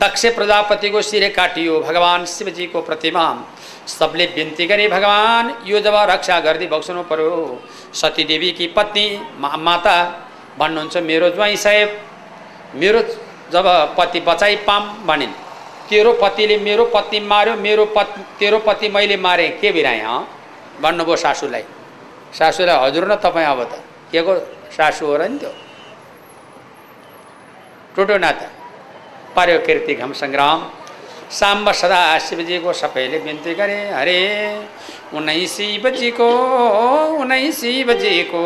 [0.00, 3.24] दक्ष प्रजापतिको शिर काटियो भगवान् शिवजीको प्रतिमा।
[3.88, 7.36] सबले बिन्ती गरे भगवान् यो जब रक्षा गरिदिई बक्सनु पर्यो।
[7.94, 9.06] सतीदेवीकी पत्नी
[9.40, 9.96] मा माता
[10.58, 11.88] भन्नुहुन्छ मेरो ज्वाइँ साहेब
[12.74, 13.00] मेरो
[13.52, 13.66] जब
[13.98, 15.32] पति बचाइ पाम भनिन्।
[15.88, 20.20] तेरो पतिले मेरो पत्नी मार्यो मेरो पत् तेरो पति मैले मारेँ के बिराएँ अँ
[20.82, 21.64] भन्नुभयो सासूलाई।
[22.38, 23.72] सासूलाई हजुर न तपाईँ अब त
[24.12, 24.32] के को
[24.76, 25.52] सासू हो र नि त्यो?
[27.96, 28.46] टुटो नाता।
[29.36, 30.58] पर्यो कीर्ति घम सङ्ग्राम
[31.30, 34.20] साम्ब सदा शिवजीको सबैले बिन्ती गरे हरे
[35.14, 36.28] उनै शिवजीको
[37.16, 38.44] उनै शिवजीको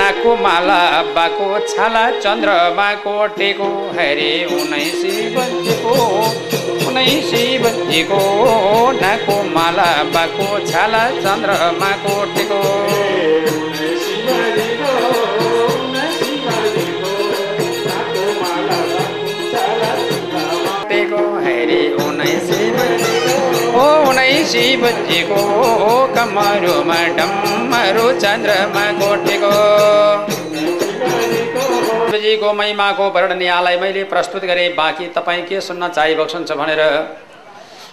[0.00, 0.78] नाको माला
[1.14, 5.98] बाको छाला चन्द्रमाको टेको हरे उनै शिवजीको
[6.86, 8.22] उनै शिवजीको
[9.02, 12.99] नाको माला बाको छाला चन्द्रमाको टेको
[24.46, 25.40] शिवजीको
[26.14, 29.54] कमरुमा डम्मरु चन्द्रमा कोटेको
[32.10, 33.42] शिवजीको महिमाको वर्णन
[33.80, 36.82] मैले प्रस्तुत गरेँ बाँकी तपाईँ के सुन्न चाहिबक्सन्छ भनेर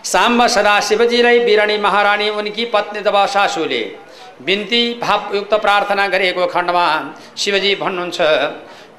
[0.06, 3.82] साम्ब सदा शिवजीलाई बिरानी महारानी उनकी पत्नी तब सासूले
[4.46, 6.88] बिन्ती भावयुक्त प्रार्थना गरेको खण्डमा
[7.38, 8.22] शिवजी भन्नुहुन्छ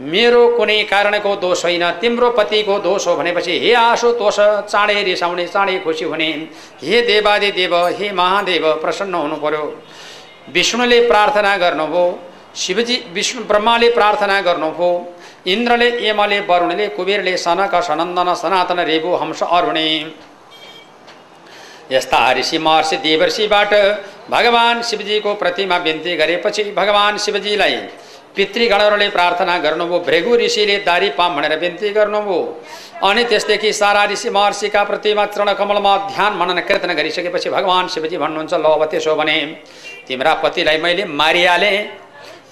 [0.00, 4.38] मेरो कुनै कारणको दोष होइन तिम्रो पतिको दोष हो भनेपछि हे आशु तोष
[4.70, 6.28] चाँडै रिसाउने चाँडै खुसी हुने
[6.82, 9.64] हे देवादि देव हे महादेव प्रसन्न हुनु पर्यो
[10.54, 12.06] विष्णुले प्रार्थना गर्नुभयो
[12.56, 14.90] शिवजी विष्णु ब्रह्माले प्रार्थना गर्नुभयो
[15.46, 19.88] इन्द्रले यमले वरुणले कुबेरले सनक सनन्दन सनातन रेबु हंस अरुणे।
[21.92, 23.74] यस्ता ऋषि महर्षि देवर्षिबाट
[24.30, 27.76] भगवान् शिवजीको प्रतिमा बिन्ती गरेपछि भगवान् शिवजीलाई
[28.36, 32.40] पितृगणहरूले प्रार्थना गर्नुभयो भृगु ऋषिले दारी पाम भनेर बिन्ती गर्नुभयो
[33.02, 38.66] अनि त्यसदेखि सारा ऋषि महर्षिका प्रतिमा चरणकमलमा ध्यान मनन कीर्तन गरिसकेपछि भगवान् शिवजी भन्नुहुन्छ ल
[38.68, 39.36] अब त्यसो भने
[40.06, 41.76] तिम्रा पतिलाई मैले मारिहालेँ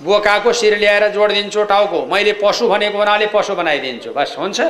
[0.02, 4.60] बोकाको शिर ल्याएर जोडिदिन्छु टाउको मैले पशु भनेको हुनाले पशु बनाइदिन्छु बस हुन्छ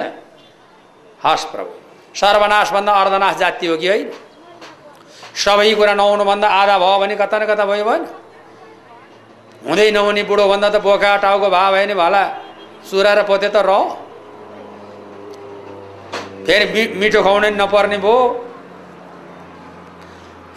[1.20, 1.72] हस् प्रभु
[2.14, 3.98] सर्वनाशभन्दा अर्धनाश जाति हो कि है
[5.36, 8.06] सबै कुरा नहुनुभन्दा आधा भयो भने कता न कता भयो भएन
[9.66, 12.22] हुँदै नहुने बुढोभन्दा त बोका टाउको भए भयो नि भला।
[12.86, 13.82] सुरा र पोते त रह।
[16.46, 16.66] फेरि
[17.00, 18.16] मिठो खुवाउनै नपर्ने भयो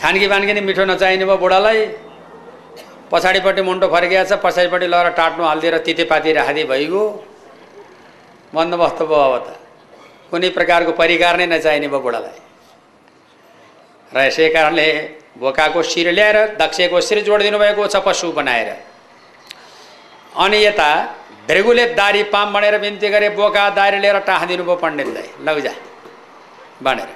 [0.02, 1.80] खानकी बानकी नि मिठो नचाहिने भयो बुढालाई।
[3.10, 7.04] पछाडिपट्टि मुन्टो फर्किया छ पछाडिपट्टि लगेर टाट्नु हालिदिएर तितेपाती राखिदिए भइगयो।
[8.54, 9.48] बन्दोबस्त भयो अब त।
[10.30, 12.38] कुनै प्रकारको परिकार नै नचाहिने भयो बुढालाई।
[14.14, 14.88] र यसै कारणले
[15.42, 18.70] बोकाको शिर ल्याएर दक्षको शिर जोडिदिनु भएको छ पशु बनाएर।
[20.40, 20.90] अनि यता
[21.48, 25.74] भृगुले दारी पाम भनेर बिन्ती गरे बोका दारी लिएर टाँसिदिनु भयो पण्डितलाई। लौजा
[26.84, 27.10] भनेर।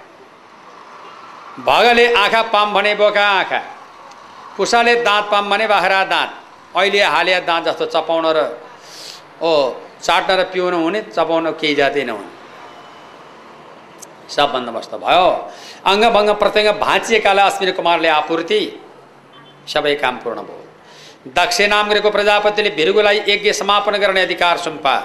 [1.62, 3.60] भगले आँखा पाम भने बोका आँखा
[4.58, 6.30] पुसाले दाँत पाम भने बाख्रा दाँत
[6.76, 8.40] अहिले हालिया दाँत जस्तो चपाउन र
[9.42, 9.52] ओ
[10.02, 12.32] चाट्न र पिउनु हुने चपाउन केही जाति नहुने।
[14.30, 15.28] सब बन्दोबस्त भयो।
[15.86, 18.60] अङ्गभङ्ग प्रत्यङ्ग भाँचिएकालाई अश्विनी कुमारले आपूर्ति
[19.68, 20.63] सबै काम पूर्ण भयो।
[21.26, 21.58] दक्ष
[22.12, 24.96] प्रजापतिले भिर्गुलाई यज्ञ समापन गर्ने अधिकार सुम्पा।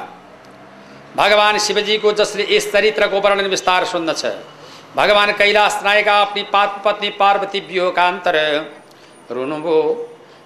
[1.16, 4.24] भगवान् शिवजीको जसले यस चरित्रको वर्णन विस्तार सुन्दछ।
[4.96, 8.36] भगवान् कैलाश नायका आफ्नी पात पत्नी पार्वती वियोकान्तर
[9.30, 9.78] रुनुभयो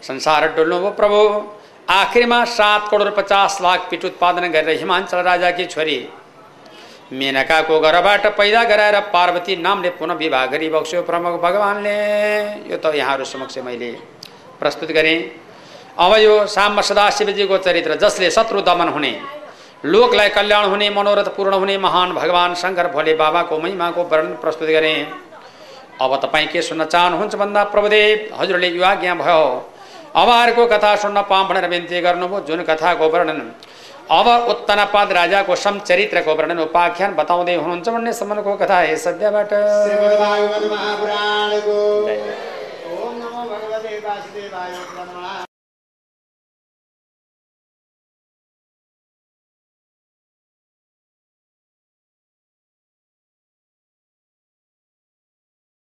[0.03, 1.21] संसार डुल्नुभयो प्रभु।
[1.91, 5.99] आखिरमा सात करोड पचास लाख पिठ उत्पादन गरेर हिमाञ्चल राजाकी छोरी।
[7.13, 11.97] मेनकाको घरबाट पैदा गराएर पार्वती नामले पुनः विवाह गरी बक्स्यो प्रमुख भगवान्ले।
[12.71, 13.91] यो त यहाँहरू समक्ष मैले
[14.61, 15.42] प्रस्तुत गरेँ।
[15.95, 19.13] अब यो साम सदाशिवजीको चरित्र जसले शत्रु दमन हुने
[19.85, 25.07] लोकलाई कल्याण हुने मनोरथ पूर्ण हुने महान भगवान् शङ्कर भोले बाबाको महिमाको वर्णन प्रस्तुत गरेँ।
[26.01, 29.43] अब तपाईँ के सुन्न चाहनुहुन्छ भन्दा प्रभुदेव हजुरले यो आज्ञा भयो।
[30.17, 33.41] अब अर्को कथा सुन्न पाऊँ भनेर बिन्ती गर्नुभयो जुन कथाको वर्णन।
[34.11, 39.53] अब उत्तनपाद राजाको समचरित्रको वर्णन उपाख्यान बताउँदै हुनुहुन्छ भन्ने सम्मको कथा हे सद्यबाट।